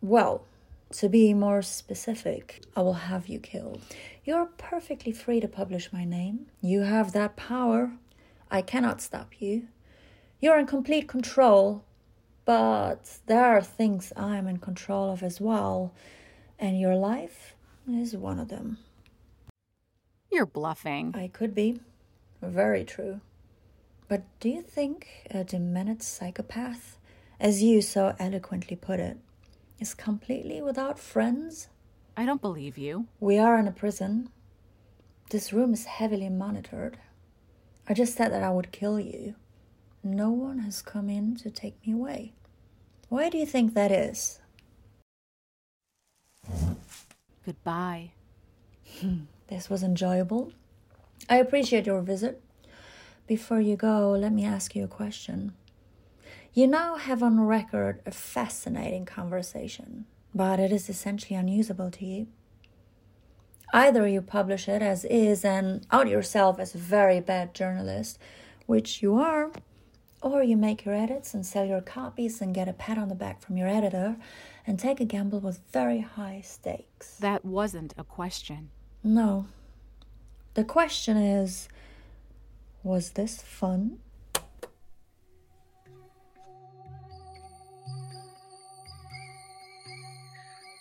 Well, 0.00 0.44
to 0.92 1.08
be 1.08 1.34
more 1.34 1.62
specific, 1.62 2.62
I 2.76 2.82
will 2.82 2.94
have 2.94 3.28
you 3.28 3.38
killed. 3.38 3.82
You're 4.24 4.46
perfectly 4.46 5.12
free 5.12 5.40
to 5.40 5.48
publish 5.48 5.92
my 5.92 6.04
name. 6.04 6.46
You 6.60 6.82
have 6.82 7.12
that 7.12 7.36
power. 7.36 7.92
I 8.50 8.62
cannot 8.62 9.00
stop 9.00 9.40
you. 9.40 9.68
You're 10.40 10.58
in 10.58 10.66
complete 10.66 11.08
control. 11.08 11.84
But 12.44 13.18
there 13.26 13.44
are 13.44 13.62
things 13.62 14.12
I'm 14.16 14.46
in 14.46 14.58
control 14.58 15.12
of 15.12 15.22
as 15.22 15.40
well. 15.40 15.92
And 16.58 16.78
your 16.78 16.94
life 16.94 17.56
is 17.90 18.16
one 18.16 18.38
of 18.38 18.48
them. 18.48 18.78
You're 20.30 20.46
bluffing. 20.46 21.12
I 21.16 21.28
could 21.28 21.54
be. 21.54 21.80
Very 22.40 22.84
true. 22.84 23.20
But 24.08 24.22
do 24.38 24.48
you 24.48 24.62
think 24.62 25.26
a 25.32 25.42
demented 25.42 26.02
psychopath, 26.02 26.98
as 27.40 27.62
you 27.62 27.82
so 27.82 28.14
eloquently 28.20 28.76
put 28.76 29.00
it, 29.00 29.18
is 29.78 29.94
completely 29.94 30.60
without 30.62 30.98
friends? 30.98 31.68
I 32.16 32.24
don't 32.24 32.40
believe 32.40 32.78
you. 32.78 33.06
We 33.20 33.38
are 33.38 33.58
in 33.58 33.68
a 33.68 33.72
prison. 33.72 34.30
This 35.30 35.52
room 35.52 35.72
is 35.72 35.84
heavily 35.84 36.28
monitored. 36.28 36.98
I 37.88 37.94
just 37.94 38.16
said 38.16 38.32
that 38.32 38.42
I 38.42 38.50
would 38.50 38.72
kill 38.72 38.98
you. 38.98 39.34
No 40.02 40.30
one 40.30 40.60
has 40.60 40.82
come 40.82 41.10
in 41.10 41.36
to 41.36 41.50
take 41.50 41.84
me 41.86 41.92
away. 41.92 42.32
Why 43.08 43.28
do 43.28 43.38
you 43.38 43.46
think 43.46 43.74
that 43.74 43.92
is? 43.92 44.40
Goodbye. 47.44 48.12
This 49.48 49.70
was 49.70 49.84
enjoyable. 49.84 50.52
I 51.28 51.36
appreciate 51.36 51.86
your 51.86 52.02
visit. 52.02 52.42
Before 53.28 53.60
you 53.60 53.76
go, 53.76 54.10
let 54.10 54.32
me 54.32 54.44
ask 54.44 54.74
you 54.74 54.82
a 54.82 54.88
question. 54.88 55.52
You 56.56 56.66
now 56.66 56.96
have 56.96 57.22
on 57.22 57.38
record 57.38 58.00
a 58.06 58.10
fascinating 58.10 59.04
conversation, 59.04 60.06
but 60.34 60.58
it 60.58 60.72
is 60.72 60.88
essentially 60.88 61.36
unusable 61.36 61.90
to 61.90 62.06
you. 62.06 62.28
Either 63.74 64.08
you 64.08 64.22
publish 64.22 64.66
it 64.66 64.80
as 64.80 65.04
is 65.04 65.44
and 65.44 65.86
out 65.90 66.08
yourself 66.08 66.58
as 66.58 66.74
a 66.74 66.78
very 66.78 67.20
bad 67.20 67.52
journalist, 67.52 68.18
which 68.64 69.02
you 69.02 69.16
are, 69.16 69.52
or 70.22 70.42
you 70.42 70.56
make 70.56 70.86
your 70.86 70.94
edits 70.94 71.34
and 71.34 71.44
sell 71.44 71.66
your 71.66 71.82
copies 71.82 72.40
and 72.40 72.54
get 72.54 72.70
a 72.70 72.72
pat 72.72 72.96
on 72.96 73.10
the 73.10 73.14
back 73.14 73.42
from 73.42 73.58
your 73.58 73.68
editor 73.68 74.16
and 74.66 74.78
take 74.78 74.98
a 74.98 75.04
gamble 75.04 75.40
with 75.40 75.60
very 75.74 76.00
high 76.00 76.40
stakes. 76.42 77.18
That 77.18 77.44
wasn't 77.44 77.92
a 77.98 78.04
question. 78.04 78.70
No. 79.04 79.44
The 80.54 80.64
question 80.64 81.18
is 81.18 81.68
was 82.82 83.10
this 83.10 83.42
fun? 83.42 83.98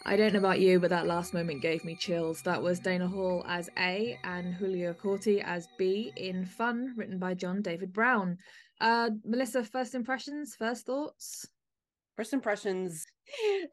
I 0.06 0.16
don't 0.16 0.34
know 0.34 0.40
about 0.40 0.60
you, 0.60 0.80
but 0.80 0.92
that 0.92 1.08
last 1.08 1.34
moment 1.34 1.62
gave 1.62 1.84
me 1.84 1.96
chills. 1.96 2.44
That 2.44 2.62
was 2.62 2.80
Dana 2.80 3.08
Hall 3.08 3.44
as 3.48 3.70
A 3.80 4.20
and 4.24 4.54
Hülya 4.54 4.96
Corty 4.96 5.42
as 5.42 5.68
B 5.80 6.12
in 6.16 6.46
Fun, 6.46 6.94
written 6.96 7.18
by 7.18 7.34
John 7.34 7.62
David 7.64 7.92
Brown. 7.92 8.38
Uh, 8.80 9.10
Melissa, 9.24 9.64
first 9.64 9.96
impressions, 9.96 10.56
first 10.56 10.86
thoughts? 10.86 11.48
First 12.16 12.34
impressions, 12.34 13.06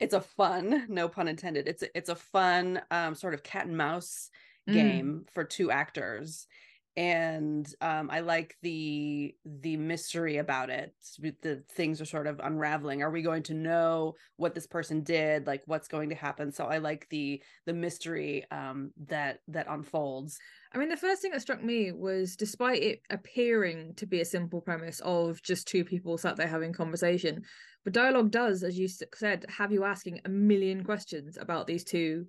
it's 0.01 0.15
a 0.15 0.21
fun, 0.23 0.87
no 0.89 1.07
pun 1.09 1.29
intended. 1.29 1.69
It's 1.69 1.83
a, 1.83 1.97
it's 1.97 2.09
a 2.09 2.17
fun 2.17 2.81
um, 2.91 3.15
sort 3.15 3.35
of 3.35 3.43
cat 3.43 3.67
and 3.67 3.77
mouse 3.77 4.31
Mm. 4.69 4.73
game 4.75 5.25
for 5.35 5.43
two 5.43 5.73
actors 5.73 6.47
and 6.96 7.66
um, 7.80 8.11
I 8.11 8.20
like 8.20 8.56
the 8.61 9.34
the 9.44 9.76
mystery 9.78 10.37
about 10.37 10.68
it. 10.68 10.94
The 11.40 11.62
things 11.72 12.02
are 12.02 12.06
sort 12.06 12.26
of 12.26 12.40
unraveling. 12.42 13.02
Are 13.02 13.11
we 13.11 13.22
going 13.22 13.42
to 13.44 13.54
know 13.54 14.14
what 14.37 14.54
this 14.54 14.66
person 14.66 15.02
did? 15.02 15.46
Like 15.46 15.62
what's 15.64 15.88
going 15.88 16.11
to 16.11 16.14
happen? 16.14 16.52
So 16.52 16.66
I 16.66 16.78
like 16.78 17.06
the 17.08 17.42
the 17.64 17.72
mystery 17.72 18.44
um, 18.50 18.90
that 19.06 19.38
that 19.49 19.68
unfolds. 19.70 20.38
I 20.75 20.78
mean, 20.78 20.90
the 20.90 20.96
first 20.96 21.22
thing 21.22 21.32
that 21.32 21.40
struck 21.40 21.62
me 21.62 21.92
was, 21.92 22.37
despite 22.37 22.82
it 22.82 23.00
appearing 23.08 23.94
to 23.96 24.06
be 24.06 24.20
a 24.20 24.26
simple 24.26 24.61
premise 24.61 25.00
of 25.00 25.42
just 25.42 25.66
two 25.66 25.84
people 25.84 26.18
sat 26.18 26.37
there 26.37 26.46
having 26.46 26.75
conversation, 26.75 27.42
but 27.84 27.94
dialogue 27.94 28.30
does, 28.30 28.62
as 28.62 28.78
you 28.78 28.88
said, 28.88 29.46
have 29.49 29.72
you 29.72 29.84
asking 29.84 30.20
a 30.25 30.28
million 30.28 30.84
questions 30.84 31.38
about 31.40 31.66
these 31.66 31.84
two 31.84 32.26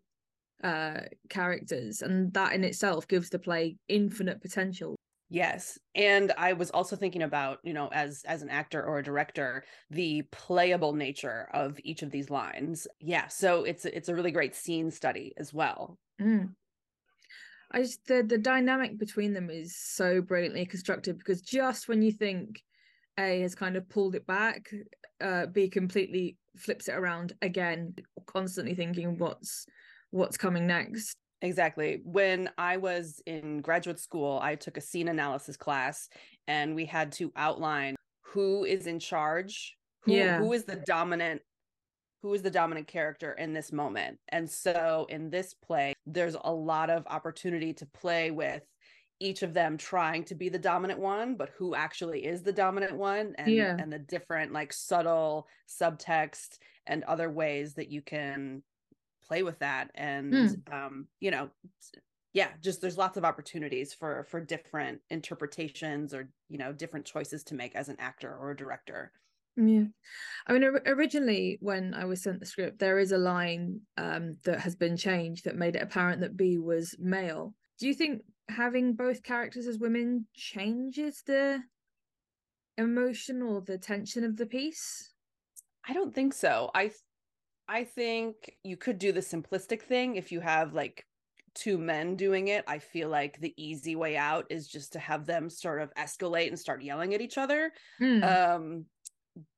uh 0.64 1.02
characters 1.30 2.02
and 2.02 2.34
that 2.34 2.54
in 2.54 2.64
itself 2.64 3.08
gives 3.08 3.30
the 3.30 3.40
play 3.40 3.76
infinite 3.88 4.42
potential. 4.42 4.96
Yes 5.30 5.80
and 5.96 6.32
i 6.38 6.54
was 6.54 6.70
also 6.70 6.96
thinking 6.96 7.24
about 7.24 7.58
you 7.64 7.74
know 7.74 7.88
as 7.92 8.24
as 8.28 8.44
an 8.44 8.50
actor 8.50 8.84
or 8.84 9.00
a 9.00 9.04
director 9.04 9.64
the 9.90 10.22
playable 10.32 10.94
nature 10.94 11.48
of 11.54 11.80
each 11.84 12.04
of 12.04 12.12
these 12.12 12.30
lines. 12.30 12.88
Yeah 13.00 13.28
so 13.28 13.64
it's 13.64 13.86
it's 13.86 14.10
a 14.10 14.16
really 14.16 14.32
great 14.32 14.56
scene 14.56 14.92
study 14.92 15.34
as 15.38 15.52
well. 15.54 15.98
Mm. 16.22 16.54
i 17.72 17.82
just 17.82 18.06
the 18.06 18.22
the 18.22 18.38
dynamic 18.38 19.00
between 19.00 19.34
them 19.34 19.50
is 19.50 19.76
so 19.76 20.22
brilliantly 20.22 20.66
constructed 20.66 21.18
because 21.18 21.42
just 21.42 21.88
when 21.88 22.02
you 22.04 22.12
think 22.12 22.62
a 23.18 23.42
has 23.42 23.56
kind 23.56 23.76
of 23.76 23.90
pulled 23.90 24.14
it 24.16 24.28
back 24.28 24.70
uh 25.22 25.48
b 25.48 25.68
completely 25.68 26.38
flips 26.58 26.88
it 26.88 26.94
around 26.94 27.34
again 27.42 27.96
constantly 28.28 28.76
thinking 28.76 29.18
what's 29.18 29.66
what's 30.14 30.38
coming 30.38 30.68
next. 30.68 31.18
Exactly. 31.42 32.02
When 32.06 32.50
I 32.58 32.78
was 32.78 33.22
in 33.26 33.62
graduate 33.62 34.00
school, 34.00 34.40
I 34.42 34.56
took 34.56 34.78
a 34.78 34.82
scene 34.82 35.08
analysis 35.10 35.58
class 35.58 36.08
and 36.48 36.76
we 36.76 36.86
had 36.86 37.12
to 37.14 37.34
outline 37.36 37.96
who 38.22 38.64
is 38.64 38.88
in 38.88 39.00
charge, 39.00 39.76
who, 40.04 40.14
yeah. 40.14 40.38
who 40.38 40.54
is 40.54 40.64
the 40.64 40.82
dominant 40.86 41.42
who 42.22 42.34
is 42.34 42.42
the 42.42 42.50
dominant 42.50 42.88
character 42.88 43.34
in 43.34 43.52
this 43.52 43.74
moment. 43.74 44.18
And 44.30 44.50
so 44.50 45.06
in 45.10 45.30
this 45.30 45.54
play, 45.54 45.94
there's 46.06 46.38
a 46.42 46.54
lot 46.54 46.90
of 46.90 47.06
opportunity 47.08 47.74
to 47.74 47.86
play 47.86 48.32
with 48.32 48.64
each 49.20 49.42
of 49.42 49.54
them 49.54 49.76
trying 49.76 50.24
to 50.26 50.36
be 50.36 50.48
the 50.48 50.58
dominant 50.58 51.00
one, 51.00 51.36
but 51.36 51.50
who 51.58 51.76
actually 51.76 52.26
is 52.26 52.42
the 52.42 52.54
dominant 52.54 52.96
one 52.96 53.36
and 53.38 53.52
yeah. 53.52 53.76
and 53.78 53.92
the 53.92 54.00
different 54.00 54.54
like 54.54 54.72
subtle 54.72 55.48
subtext 55.68 56.60
and 56.88 57.04
other 57.04 57.30
ways 57.30 57.74
that 57.74 57.92
you 57.92 58.02
can 58.02 58.64
play 59.24 59.44
with 59.44 59.60
that 59.60 59.90
and 59.96 60.34
mm. 60.34 60.74
um 60.74 61.08
you 61.20 61.32
know 61.32 61.50
yeah 62.34 62.50
just 62.62 62.82
there's 62.82 62.98
lots 62.98 63.18
of 63.18 63.26
opportunities 63.26 63.94
for 63.94 64.26
for 64.30 64.40
different 64.40 65.00
interpretations 65.10 66.14
or 66.14 66.30
you 66.50 66.58
know 66.58 66.74
different 66.74 67.06
choices 67.06 67.44
to 67.44 67.56
make 67.56 67.76
as 67.76 67.90
an 67.90 67.98
actor 68.00 68.36
or 68.36 68.52
a 68.52 68.58
director. 68.58 69.12
Yeah. 69.56 69.84
I 70.48 70.54
mean 70.54 70.64
originally 70.88 71.60
when 71.62 71.94
i 71.94 72.06
was 72.06 72.24
sent 72.24 72.40
the 72.40 72.46
script 72.46 72.80
there 72.80 72.98
is 72.98 73.12
a 73.12 73.20
line 73.20 73.82
um 73.98 74.38
that 74.46 74.60
has 74.60 74.76
been 74.76 74.98
changed 74.98 75.46
that 75.46 75.56
made 75.56 75.76
it 75.76 75.84
apparent 75.84 76.22
that 76.22 76.36
b 76.36 76.58
was 76.58 76.96
male. 77.00 77.54
Do 77.80 77.88
you 77.88 77.94
think 77.94 78.24
having 78.50 78.94
both 78.94 79.24
characters 79.24 79.68
as 79.68 79.78
women 79.78 80.26
changes 80.34 81.22
the 81.26 81.62
emotion 82.78 83.42
or 83.42 83.62
the 83.62 83.78
tension 83.78 84.24
of 84.24 84.38
the 84.38 84.46
piece? 84.46 85.12
I 85.88 85.94
don't 85.94 86.14
think 86.14 86.34
so. 86.34 86.72
I 86.74 86.92
I 87.68 87.84
think 87.84 88.56
you 88.64 88.78
could 88.78 89.00
do 89.00 89.12
the 89.12 89.22
simplistic 89.22 89.82
thing 89.82 90.16
if 90.16 90.32
you 90.32 90.40
have 90.42 90.74
like 90.74 91.06
two 91.56 91.78
men 91.78 92.16
doing 92.16 92.48
it. 92.50 92.64
I 92.68 92.80
feel 92.80 93.10
like 93.10 93.40
the 93.40 93.54
easy 93.58 93.96
way 93.96 94.18
out 94.18 94.46
is 94.50 94.68
just 94.68 94.94
to 94.94 95.00
have 95.00 95.26
them 95.26 95.50
sort 95.50 95.82
of 95.82 95.94
escalate 95.96 96.48
and 96.48 96.60
start 96.60 96.84
yelling 96.84 97.14
at 97.14 97.22
each 97.22 97.38
other. 97.38 97.72
Mm. 98.02 98.24
Um 98.24 98.86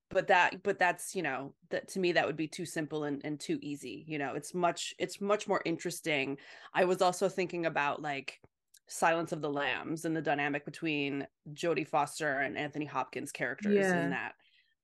but 0.09 0.27
that 0.27 0.63
but 0.63 0.79
that's 0.79 1.15
you 1.15 1.21
know 1.21 1.53
that 1.69 1.87
to 1.89 1.99
me 1.99 2.11
that 2.13 2.25
would 2.25 2.37
be 2.37 2.47
too 2.47 2.65
simple 2.65 3.03
and, 3.03 3.21
and 3.25 3.39
too 3.39 3.59
easy 3.61 4.05
you 4.07 4.17
know 4.17 4.33
it's 4.33 4.53
much 4.53 4.93
it's 4.97 5.19
much 5.19 5.47
more 5.47 5.61
interesting 5.65 6.37
i 6.73 6.85
was 6.85 7.01
also 7.01 7.27
thinking 7.27 7.65
about 7.65 8.01
like 8.01 8.39
silence 8.87 9.31
of 9.31 9.41
the 9.41 9.49
lambs 9.49 10.05
and 10.05 10.15
the 10.15 10.21
dynamic 10.21 10.63
between 10.63 11.27
jodie 11.53 11.87
foster 11.87 12.39
and 12.39 12.57
anthony 12.57 12.85
hopkins 12.85 13.31
characters 13.31 13.75
yeah. 13.75 14.03
in 14.03 14.09
that 14.11 14.35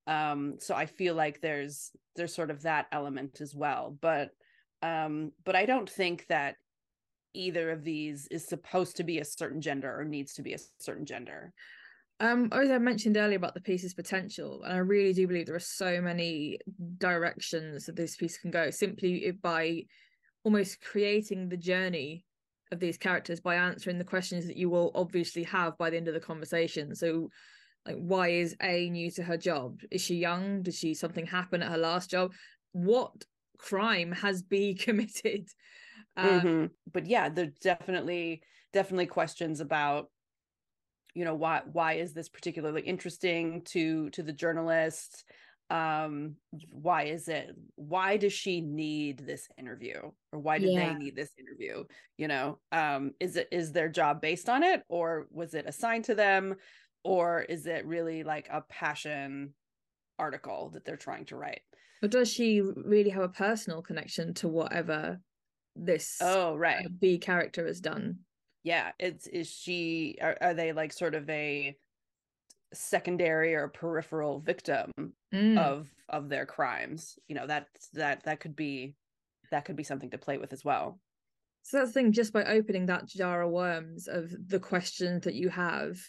um 0.08 0.56
so 0.60 0.76
i 0.76 0.86
feel 0.86 1.16
like 1.16 1.42
there's 1.42 1.92
there's 2.16 2.34
sort 2.34 2.50
of 2.50 2.64
that 2.64 2.88
element 2.92 3.40
as 3.42 3.54
well 3.56 3.96
but 4.02 4.32
um 4.82 5.32
but 5.46 5.56
i 5.56 5.66
don't 5.66 5.90
think 5.90 6.26
that 6.28 6.56
either 7.34 7.72
of 7.72 7.84
these 7.84 8.28
is 8.28 8.48
supposed 8.48 8.98
to 8.98 9.04
be 9.04 9.20
a 9.20 9.26
certain 9.26 9.62
gender 9.62 10.00
or 10.00 10.04
needs 10.04 10.34
to 10.34 10.42
be 10.42 10.54
a 10.54 10.60
certain 10.80 11.06
gender. 11.06 11.54
Um 12.20 12.50
as 12.52 12.70
i 12.70 12.78
mentioned 12.78 13.16
earlier 13.16 13.38
about 13.38 13.54
the 13.54 13.62
piece's 13.62 13.94
potential 13.94 14.64
and 14.64 14.74
i 14.74 14.78
really 14.78 15.14
do 15.14 15.28
believe 15.28 15.46
there 15.46 15.56
are 15.56 15.60
so 15.60 16.02
many 16.02 16.60
directions 16.98 17.86
that 17.86 17.96
this 17.96 18.16
piece 18.16 18.38
can 18.38 18.52
go 18.52 18.70
simply 18.70 19.32
by 19.32 19.84
almost 20.44 20.82
creating 20.82 21.48
the 21.48 21.58
journey 21.58 22.26
of 22.72 22.80
these 22.80 22.98
characters 22.98 23.40
by 23.40 23.56
answering 23.56 23.98
the 23.98 24.04
questions 24.04 24.48
that 24.48 24.58
you 24.58 24.70
will 24.70 24.92
obviously 24.96 25.44
have 25.44 25.78
by 25.78 25.90
the 25.90 25.98
end 25.98 26.08
of 26.08 26.14
the 26.14 26.20
conversation. 26.20 26.96
So 26.96 27.30
like 27.86 27.98
why 27.98 28.30
is 28.30 28.56
a 28.62 28.90
new 28.90 29.10
to 29.12 29.24
her 29.24 29.38
job? 29.38 29.82
Is 29.90 30.02
she 30.02 30.16
young? 30.16 30.62
Did 30.62 30.74
she 30.74 30.94
something 30.94 31.26
happen 31.26 31.64
at 31.64 31.72
her 31.72 31.78
last 31.78 32.10
job? 32.10 32.34
What 32.74 33.26
crime 33.58 34.12
has 34.12 34.42
b 34.42 34.74
committed? 34.80 35.48
Uh, 36.18 36.42
mm-hmm. 36.42 36.66
but 36.92 37.06
yeah 37.06 37.30
there's 37.30 37.54
definitely 37.64 38.42
definitely 38.74 39.06
questions 39.06 39.62
about 39.62 40.10
you 41.14 41.24
know 41.24 41.36
why 41.36 41.62
why 41.72 41.94
is 41.94 42.14
this 42.14 42.28
particularly 42.28 42.82
interesting 42.82 43.62
to 43.66 44.10
to 44.12 44.24
the 44.24 44.34
journalist? 44.34 45.24
Um 45.70 46.36
why 46.70 47.04
is 47.04 47.30
it 47.30 47.52
why 47.76 48.18
does 48.18 48.34
she 48.34 48.62
need 48.62 49.20
this 49.20 49.48
interview? 49.58 50.00
Or 50.34 50.40
why 50.40 50.60
do 50.60 50.68
yeah. 50.68 50.90
they 50.90 50.96
need 50.96 51.16
this 51.16 51.32
interview? 51.40 51.86
You 52.18 52.28
know 52.28 52.60
um 52.72 53.12
is 53.20 53.38
it 53.38 53.48
is 53.52 53.72
their 53.72 53.90
job 53.90 54.22
based 54.22 54.50
on 54.50 54.64
it? 54.64 54.84
Or 54.90 55.28
was 55.32 55.54
it 55.54 55.66
assigned 55.66 56.06
to 56.06 56.16
them 56.16 56.56
or 57.04 57.42
is 57.42 57.66
it 57.66 57.86
really 57.86 58.24
like 58.24 58.48
a 58.52 58.62
passion 58.62 59.54
article 60.20 60.70
that 60.74 60.86
they're 60.86 60.98
trying 60.98 61.26
to 61.26 61.36
write 61.36 61.62
or 62.04 62.08
does 62.08 62.32
she 62.32 62.62
really 62.62 63.10
have 63.10 63.24
a 63.24 63.30
personal 63.30 63.82
connection 63.82 64.34
to 64.34 64.48
whatever 64.48 65.20
this 65.76 66.20
oh 66.22 66.56
right 66.56 66.86
uh, 66.86 66.90
b 67.00 67.18
character 67.18 67.66
has 67.66 67.80
done 67.80 68.20
Yeah, 68.64 68.92
it's 69.00 69.26
is 69.28 69.50
she 69.50 70.18
are, 70.22 70.38
are 70.42 70.54
they 70.54 70.74
like 70.74 70.94
sort 70.94 71.16
of 71.16 71.28
a 71.30 71.76
secondary 72.74 73.56
or 73.56 73.68
peripheral 73.68 74.40
victim 74.40 74.92
Mm. 75.34 75.58
of 75.58 75.90
of 76.10 76.30
their 76.30 76.46
crimes? 76.46 77.18
You 77.28 77.36
know, 77.36 77.48
that 77.48 77.68
that 77.94 78.24
that 78.24 78.40
could 78.40 78.56
be 78.56 78.96
that 79.50 79.66
could 79.66 79.76
be 79.76 79.84
something 79.84 80.12
to 80.12 80.18
play 80.18 80.38
with 80.38 80.54
as 80.54 80.64
well. 80.64 81.00
So 81.64 81.78
that's 81.78 81.90
the 81.90 81.94
thing, 81.94 82.12
just 82.12 82.34
by 82.34 82.44
opening 82.46 82.88
that 82.88 83.06
jar 83.08 83.44
of 83.44 83.52
worms 83.52 84.08
of 84.08 84.32
the 84.48 84.60
questions 84.60 85.24
that 85.24 85.36
you 85.36 85.50
have, 85.50 86.00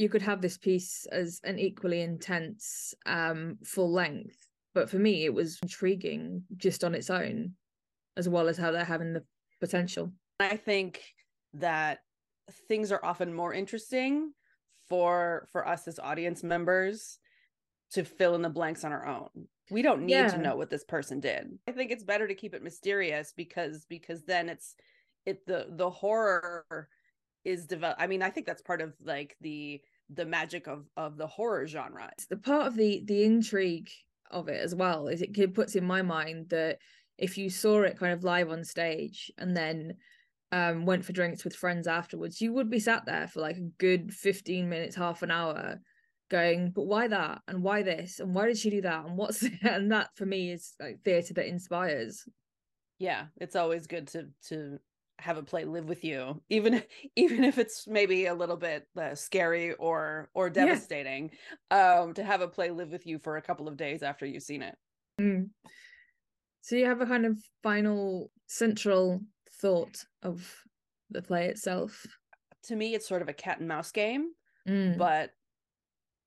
you 0.00 0.08
could 0.08 0.22
have 0.22 0.40
this 0.40 0.56
piece 0.56 1.04
as 1.12 1.40
an 1.44 1.58
equally 1.58 2.00
intense 2.00 2.94
um 3.04 3.58
full 3.64 3.92
length. 3.92 4.36
But 4.72 4.88
for 4.88 4.98
me 4.98 5.24
it 5.26 5.34
was 5.34 5.58
intriguing 5.62 6.44
just 6.56 6.82
on 6.84 6.94
its 6.94 7.10
own, 7.10 7.54
as 8.16 8.28
well 8.28 8.48
as 8.48 8.56
how 8.56 8.70
they're 8.72 8.84
having 8.84 9.12
the 9.12 9.24
potential. 9.60 10.12
I 10.40 10.56
think 10.56 11.02
that 11.52 11.98
things 12.66 12.90
are 12.90 13.04
often 13.04 13.34
more 13.34 13.52
interesting 13.52 14.32
for 14.88 15.46
for 15.52 15.68
us 15.68 15.86
as 15.86 15.98
audience 15.98 16.42
members 16.42 17.18
to 17.92 18.04
fill 18.04 18.34
in 18.34 18.42
the 18.42 18.48
blanks 18.48 18.84
on 18.84 18.92
our 18.92 19.04
own. 19.06 19.28
We 19.70 19.82
don't 19.82 20.06
need 20.06 20.12
Yeah. 20.12 20.30
to 20.30 20.38
know 20.38 20.56
what 20.56 20.70
this 20.70 20.84
person 20.84 21.20
did. 21.20 21.58
I 21.68 21.72
think 21.72 21.90
it's 21.90 22.04
better 22.04 22.26
to 22.26 22.34
keep 22.34 22.54
it 22.54 22.62
mysterious 22.62 23.34
because 23.36 23.84
because 23.84 24.24
then 24.24 24.48
it's 24.48 24.76
it 25.26 25.46
the 25.46 25.66
the 25.68 25.90
horror 25.90 26.88
is 27.44 27.66
develop 27.66 27.96
I 28.00 28.06
mean, 28.06 28.22
I 28.22 28.30
think 28.30 28.46
that's 28.46 28.62
part 28.62 28.80
of 28.80 28.94
like 29.02 29.36
the 29.40 29.82
the 30.14 30.24
magic 30.24 30.66
of 30.66 30.86
of 30.96 31.16
the 31.16 31.26
horror 31.26 31.66
genre. 31.66 32.10
the 32.28 32.36
part 32.36 32.66
of 32.66 32.76
the 32.76 33.02
the 33.06 33.24
intrigue 33.24 33.90
of 34.30 34.48
it 34.48 34.60
as 34.60 34.74
well 34.74 35.08
is 35.08 35.22
it 35.22 35.54
puts 35.54 35.74
in 35.74 35.84
my 35.84 36.02
mind 36.02 36.48
that 36.50 36.78
if 37.18 37.36
you 37.36 37.50
saw 37.50 37.82
it 37.82 37.98
kind 37.98 38.12
of 38.12 38.24
live 38.24 38.50
on 38.50 38.64
stage 38.64 39.30
and 39.38 39.56
then 39.56 39.94
um 40.52 40.84
went 40.84 41.04
for 41.04 41.12
drinks 41.12 41.44
with 41.44 41.54
friends 41.54 41.86
afterwards 41.86 42.40
you 42.40 42.52
would 42.52 42.70
be 42.70 42.80
sat 42.80 43.04
there 43.06 43.28
for 43.28 43.40
like 43.40 43.56
a 43.56 43.70
good 43.78 44.12
15 44.12 44.68
minutes 44.68 44.96
half 44.96 45.22
an 45.22 45.30
hour 45.30 45.80
going 46.30 46.70
but 46.70 46.86
why 46.86 47.08
that? 47.08 47.42
And 47.46 47.62
why 47.62 47.82
this? 47.82 48.20
And 48.20 48.34
why 48.34 48.46
did 48.46 48.56
she 48.56 48.70
do 48.70 48.80
that? 48.82 49.04
And 49.04 49.18
what's 49.18 49.42
and 49.62 49.92
that 49.92 50.10
for 50.14 50.24
me 50.24 50.52
is 50.52 50.72
like 50.80 51.00
theater 51.04 51.34
that 51.34 51.46
inspires. 51.46 52.24
Yeah, 52.98 53.26
it's 53.36 53.56
always 53.56 53.86
good 53.86 54.08
to 54.08 54.28
to 54.48 54.78
have 55.20 55.36
a 55.36 55.42
play 55.42 55.64
live 55.64 55.88
with 55.88 56.04
you 56.04 56.42
even 56.48 56.82
even 57.16 57.44
if 57.44 57.58
it's 57.58 57.86
maybe 57.86 58.26
a 58.26 58.34
little 58.34 58.56
bit 58.56 58.88
uh, 58.96 59.14
scary 59.14 59.72
or 59.74 60.30
or 60.34 60.46
Yeah. 60.48 60.66
devastating 60.66 61.30
um 61.70 62.14
to 62.14 62.24
have 62.24 62.40
a 62.40 62.48
play 62.48 62.70
live 62.70 62.90
with 62.90 63.06
you 63.06 63.18
for 63.18 63.36
a 63.36 63.42
couple 63.42 63.68
of 63.68 63.76
days 63.76 64.02
after 64.02 64.26
you've 64.26 64.42
seen 64.42 64.62
it 64.62 64.76
Mm. 65.20 65.50
so 66.62 66.76
you 66.76 66.86
have 66.86 67.00
a 67.02 67.06
kind 67.06 67.26
of 67.26 67.38
final 67.62 68.30
central 68.46 69.20
thought 69.60 70.04
of 70.22 70.64
the 71.10 71.20
play 71.20 71.46
itself 71.46 72.06
to 72.62 72.76
me 72.76 72.94
it's 72.94 73.06
sort 73.06 73.22
of 73.22 73.28
a 73.28 73.34
cat 73.34 73.58
and 73.58 73.68
mouse 73.68 73.92
game 73.92 74.32
Mm. 74.68 74.98
but 74.98 75.30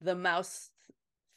the 0.02 0.16
mouse 0.16 0.70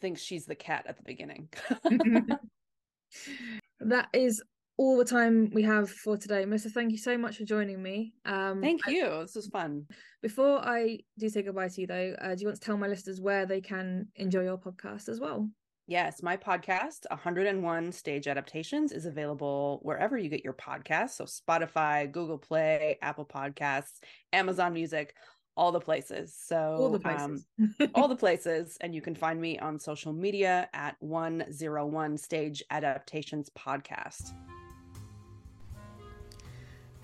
thinks 0.00 0.20
she's 0.20 0.46
the 0.46 0.54
cat 0.54 0.84
at 0.86 0.96
the 0.96 1.02
beginning 1.02 1.48
that 3.80 4.08
is 4.12 4.42
all 4.78 4.96
the 4.96 5.04
time 5.04 5.50
we 5.54 5.62
have 5.62 5.90
for 5.90 6.16
today. 6.16 6.44
Melissa, 6.44 6.70
thank 6.70 6.92
you 6.92 6.98
so 6.98 7.16
much 7.16 7.38
for 7.38 7.44
joining 7.44 7.82
me. 7.82 8.12
Um, 8.24 8.60
thank 8.60 8.86
I- 8.86 8.90
you 8.90 9.04
this 9.22 9.34
was 9.34 9.46
fun 9.48 9.86
before 10.22 10.58
I 10.58 11.00
do 11.18 11.28
say 11.28 11.42
goodbye 11.42 11.68
to 11.68 11.80
you, 11.80 11.86
though, 11.86 12.14
uh, 12.20 12.34
do 12.34 12.40
you 12.42 12.46
want 12.48 12.60
to 12.60 12.64
tell 12.64 12.76
my 12.76 12.88
listeners 12.88 13.20
where 13.20 13.46
they 13.46 13.60
can 13.60 14.08
enjoy 14.16 14.42
your 14.42 14.58
podcast 14.58 15.08
as 15.08 15.20
well? 15.20 15.48
yes 15.88 16.20
my 16.20 16.36
podcast 16.36 17.06
101 17.10 17.92
stage 17.92 18.26
adaptations 18.26 18.90
is 18.90 19.06
available 19.06 19.78
wherever 19.82 20.18
you 20.18 20.28
get 20.28 20.42
your 20.42 20.52
podcasts 20.52 21.10
so 21.10 21.24
spotify 21.24 22.10
google 22.10 22.38
play 22.38 22.98
apple 23.02 23.24
podcasts 23.24 24.00
amazon 24.32 24.72
music 24.74 25.14
all 25.56 25.70
the 25.70 25.78
places 25.80 26.36
so 26.36 26.56
all 26.78 26.88
the 26.90 27.08
um, 27.08 27.40
places. 27.58 27.90
all 27.94 28.08
the 28.08 28.16
places 28.16 28.76
and 28.80 28.94
you 28.96 29.00
can 29.00 29.14
find 29.14 29.40
me 29.40 29.58
on 29.60 29.78
social 29.78 30.12
media 30.12 30.68
at 30.74 30.96
101 30.98 32.18
stage 32.18 32.64
adaptations 32.70 33.48
podcast 33.56 34.32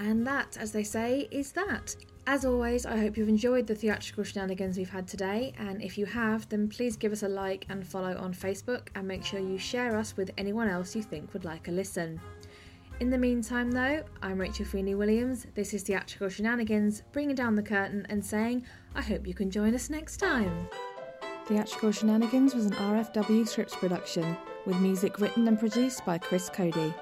And 0.02 0.26
that, 0.26 0.56
as 0.58 0.72
they 0.72 0.82
say, 0.82 1.28
is 1.30 1.52
that. 1.52 1.94
As 2.26 2.44
always, 2.44 2.86
I 2.86 2.96
hope 2.96 3.16
you've 3.16 3.28
enjoyed 3.28 3.68
the 3.68 3.74
theatrical 3.76 4.24
shenanigans 4.24 4.76
we've 4.76 4.90
had 4.90 5.06
today, 5.06 5.52
and 5.58 5.80
if 5.80 5.96
you 5.96 6.06
have, 6.06 6.48
then 6.48 6.68
please 6.68 6.96
give 6.96 7.12
us 7.12 7.22
a 7.22 7.28
like 7.28 7.66
and 7.68 7.86
follow 7.86 8.16
on 8.16 8.34
Facebook, 8.34 8.88
and 8.96 9.06
make 9.06 9.24
sure 9.24 9.38
you 9.38 9.58
share 9.58 9.96
us 9.96 10.16
with 10.16 10.32
anyone 10.36 10.68
else 10.68 10.96
you 10.96 11.04
think 11.04 11.32
would 11.32 11.44
like 11.44 11.68
a 11.68 11.70
listen. 11.70 12.20
In 12.98 13.10
the 13.10 13.18
meantime, 13.18 13.70
though, 13.70 14.02
I'm 14.22 14.40
Rachel 14.40 14.64
Feeney 14.64 14.96
Williams. 14.96 15.46
This 15.54 15.72
is 15.72 15.84
Theatrical 15.84 16.30
Shenanigans, 16.30 17.04
bringing 17.12 17.36
down 17.36 17.54
the 17.54 17.62
curtain 17.62 18.04
and 18.08 18.24
saying, 18.24 18.66
I 18.96 19.02
hope 19.02 19.24
you 19.24 19.34
can 19.34 19.52
join 19.52 19.72
us 19.72 19.88
next 19.88 20.16
time. 20.16 20.68
Theatrical 21.46 21.92
Shenanigans 21.92 22.56
was 22.56 22.66
an 22.66 22.72
RFW 22.72 23.46
Scripts 23.46 23.76
production, 23.76 24.36
with 24.66 24.80
music 24.80 25.20
written 25.20 25.46
and 25.46 25.60
produced 25.60 26.04
by 26.04 26.18
Chris 26.18 26.48
Cody. 26.48 26.92